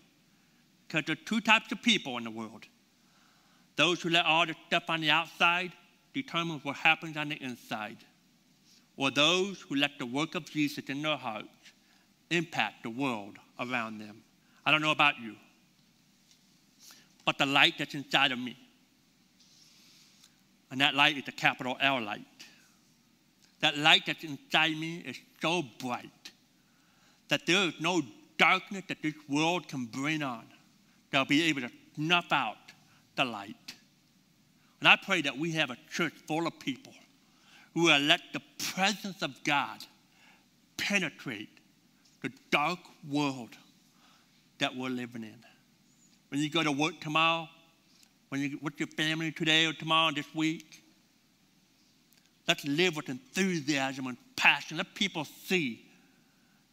Because 0.87 1.05
there 1.05 1.13
are 1.13 1.25
two 1.25 1.41
types 1.41 1.71
of 1.71 1.81
people 1.81 2.17
in 2.17 2.23
the 2.23 2.31
world 2.31 2.65
those 3.75 4.01
who 4.01 4.09
let 4.09 4.25
all 4.25 4.45
the 4.45 4.55
stuff 4.67 4.83
on 4.87 5.01
the 5.01 5.09
outside 5.09 5.73
determine 6.13 6.59
what 6.63 6.77
happens 6.77 7.17
on 7.17 7.29
the 7.29 7.35
inside, 7.43 7.97
or 8.95 9.11
those 9.11 9.59
who 9.59 9.75
let 9.75 9.99
the 9.99 10.05
work 10.05 10.33
of 10.35 10.49
Jesus 10.49 10.85
in 10.87 11.01
their 11.01 11.17
hearts 11.17 11.49
impact 12.29 12.83
the 12.83 12.89
world 12.89 13.37
around 13.59 13.99
them. 13.99 14.23
I 14.65 14.71
don't 14.71 14.81
know 14.81 14.91
about 14.91 15.19
you, 15.19 15.35
but 17.25 17.37
the 17.37 17.45
light 17.45 17.73
that's 17.77 17.95
inside 17.95 18.31
of 18.31 18.39
me, 18.39 18.57
and 20.71 20.79
that 20.79 20.95
light 20.95 21.17
is 21.17 21.27
a 21.27 21.33
capital 21.33 21.77
L 21.81 22.01
light. 22.01 22.25
That 23.59 23.77
light 23.77 24.03
that's 24.05 24.23
inside 24.23 24.77
me 24.77 24.99
is 24.99 25.17
so 25.41 25.63
bright 25.79 26.31
that 27.27 27.45
there 27.45 27.67
is 27.67 27.73
no 27.79 28.01
darkness 28.37 28.83
that 28.87 29.01
this 29.01 29.15
world 29.27 29.67
can 29.67 29.85
bring 29.85 30.21
on 30.23 30.45
that'll 31.15 31.25
be 31.25 31.43
able 31.43 31.61
to 31.61 31.71
snuff 31.95 32.29
out 32.33 32.57
the 33.15 33.23
light. 33.23 33.73
And 34.81 34.89
I 34.89 34.97
pray 34.97 35.21
that 35.21 35.37
we 35.37 35.53
have 35.53 35.69
a 35.69 35.77
church 35.89 36.11
full 36.27 36.45
of 36.45 36.59
people 36.59 36.91
who 37.73 37.83
will 37.83 37.99
let 37.99 38.19
the 38.33 38.41
presence 38.73 39.21
of 39.21 39.31
God 39.45 39.77
penetrate 40.75 41.47
the 42.21 42.33
dark 42.51 42.79
world 43.09 43.51
that 44.59 44.75
we're 44.75 44.89
living 44.89 45.23
in. 45.23 45.37
When 46.27 46.41
you 46.41 46.49
go 46.49 46.63
to 46.63 46.71
work 46.73 46.99
tomorrow, 46.99 47.47
when 48.27 48.41
you 48.41 48.59
with 48.61 48.77
your 48.77 48.87
family 48.87 49.31
today 49.31 49.67
or 49.67 49.71
tomorrow 49.71 50.11
this 50.13 50.27
week, 50.35 50.83
let's 52.45 52.65
live 52.65 52.97
with 52.97 53.07
enthusiasm 53.07 54.07
and 54.07 54.17
passion. 54.35 54.75
Let 54.75 54.93
people 54.95 55.23
see 55.23 55.85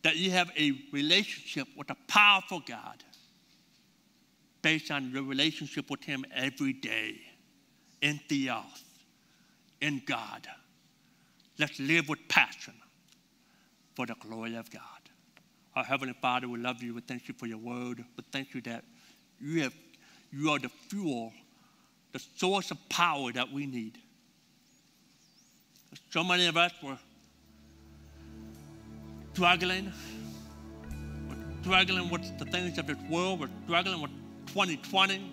that 0.03 0.17
you 0.17 0.33
have 0.33 0.51
a 0.59 0.73
relationship 0.91 1.69
with 1.77 1.91
a 1.91 1.97
powerful 2.09 2.61
God 2.67 3.05
based 4.63 4.91
on 4.91 5.11
your 5.11 5.25
relationship 5.25 5.91
with 5.91 6.03
Him 6.05 6.25
every 6.35 6.73
day 6.73 7.17
in 8.01 8.21
Theos, 8.29 8.85
in 9.81 10.03
God. 10.07 10.47
Let's 11.59 11.79
live 11.79 12.09
with 12.09 12.21
passion 12.29 12.75
for 13.95 14.07
the 14.07 14.15
glory 14.15 14.55
of 14.57 14.71
God. 14.71 14.83
Our 15.75 15.85
Heavenly 15.85 16.15
Father, 16.21 16.49
we 16.49 16.59
love 16.59 16.83
you. 16.83 16.95
We 16.95 17.01
thank 17.01 17.29
you 17.29 17.35
for 17.35 17.47
your 17.47 17.59
word. 17.59 18.05
We 18.17 18.25
thank 18.31 18.55
you 18.55 18.61
that 18.63 18.85
you, 19.41 19.63
have, 19.63 19.75
you 20.33 20.51
are 20.51 20.59
the 20.59 20.69
fuel, 20.89 21.33
the 22.13 22.21
source 22.37 22.71
of 22.71 22.79
power 22.89 23.33
that 23.33 23.51
we 23.51 23.67
need. 23.67 23.99
So 26.11 26.23
many 26.25 26.47
of 26.47 26.57
us 26.57 26.73
were 26.83 26.99
struggling. 29.33 29.93
Struggling 31.63 32.11
with 32.11 32.39
the 32.39 32.45
things 32.47 32.79
of 32.79 32.87
this 32.87 32.97
world. 33.09 33.41
We're 33.41 33.49
struggling 33.67 34.03
with 34.03 34.11
2020. 34.53 35.33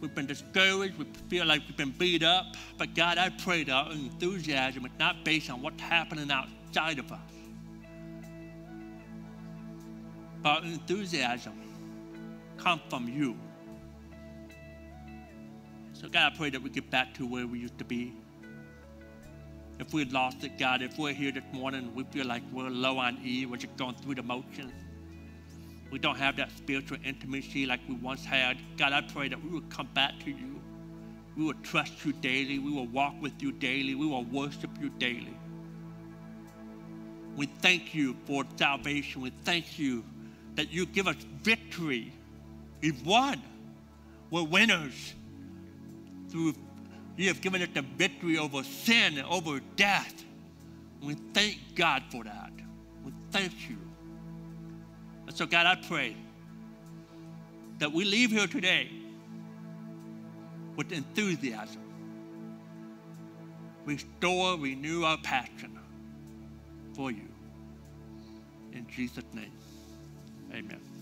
We've 0.00 0.14
been 0.14 0.26
discouraged. 0.26 0.96
We 0.96 1.06
feel 1.28 1.44
like 1.44 1.62
we've 1.66 1.76
been 1.76 1.90
beat 1.90 2.22
up. 2.22 2.54
But 2.78 2.94
God, 2.94 3.18
I 3.18 3.30
pray 3.30 3.64
that 3.64 3.72
our 3.72 3.90
enthusiasm 3.90 4.86
is 4.86 4.92
not 4.98 5.24
based 5.24 5.50
on 5.50 5.60
what's 5.60 5.80
happening 5.82 6.30
outside 6.30 7.00
of 7.00 7.10
us. 7.10 7.18
But 10.42 10.48
our 10.50 10.64
enthusiasm 10.64 11.54
comes 12.58 12.82
from 12.88 13.08
you. 13.08 13.36
So, 15.94 16.08
God, 16.08 16.32
I 16.32 16.36
pray 16.36 16.50
that 16.50 16.62
we 16.62 16.70
get 16.70 16.88
back 16.90 17.14
to 17.14 17.26
where 17.26 17.46
we 17.46 17.58
used 17.58 17.78
to 17.78 17.84
be. 17.84 18.12
If 19.80 19.92
we 19.92 20.04
lost 20.04 20.44
it, 20.44 20.58
God, 20.58 20.82
if 20.82 20.96
we're 20.96 21.12
here 21.12 21.32
this 21.32 21.42
morning, 21.52 21.92
we 21.92 22.04
feel 22.04 22.26
like 22.26 22.42
we're 22.52 22.70
low 22.70 22.98
on 22.98 23.18
E, 23.24 23.46
we're 23.46 23.56
just 23.56 23.76
going 23.76 23.96
through 23.96 24.14
the 24.14 24.22
motions 24.22 24.72
we 25.94 26.00
don't 26.00 26.16
have 26.16 26.34
that 26.34 26.50
spiritual 26.50 26.98
intimacy 27.04 27.66
like 27.66 27.78
we 27.88 27.94
once 27.94 28.24
had. 28.24 28.58
God, 28.76 28.92
I 28.92 29.00
pray 29.00 29.28
that 29.28 29.40
we 29.40 29.48
will 29.48 29.62
come 29.70 29.88
back 29.94 30.18
to 30.24 30.30
you. 30.32 30.60
We 31.36 31.44
will 31.44 31.54
trust 31.62 32.04
you 32.04 32.12
daily. 32.14 32.58
We 32.58 32.72
will 32.72 32.88
walk 32.88 33.14
with 33.22 33.40
you 33.40 33.52
daily. 33.52 33.94
We 33.94 34.04
will 34.04 34.24
worship 34.24 34.70
you 34.80 34.88
daily. 34.88 35.36
We 37.36 37.46
thank 37.46 37.94
you 37.94 38.16
for 38.26 38.42
salvation. 38.56 39.22
We 39.22 39.30
thank 39.44 39.78
you 39.78 40.02
that 40.56 40.72
you 40.72 40.84
give 40.84 41.06
us 41.06 41.14
victory. 41.44 42.12
We've 42.80 43.06
won. 43.06 43.40
We're 44.32 44.42
winners. 44.42 45.14
Through 46.28 46.54
you 47.16 47.28
have 47.28 47.40
given 47.40 47.62
us 47.62 47.68
the 47.72 47.82
victory 47.82 48.36
over 48.36 48.64
sin 48.64 49.16
and 49.16 49.28
over 49.28 49.60
death. 49.76 50.24
we 51.00 51.14
thank 51.32 51.60
God 51.76 52.02
for 52.10 52.24
that. 52.24 52.50
We 53.04 53.12
thank 53.30 53.52
you. 53.70 53.83
So, 55.34 55.46
God, 55.46 55.66
I 55.66 55.74
pray 55.74 56.14
that 57.80 57.92
we 57.92 58.04
leave 58.04 58.30
here 58.30 58.46
today 58.46 58.88
with 60.76 60.92
enthusiasm. 60.92 61.82
Restore, 63.84 64.56
renew 64.56 65.02
our 65.02 65.18
passion 65.18 65.76
for 66.94 67.10
you. 67.10 67.28
In 68.72 68.86
Jesus' 68.88 69.24
name, 69.32 69.52
amen. 70.52 70.93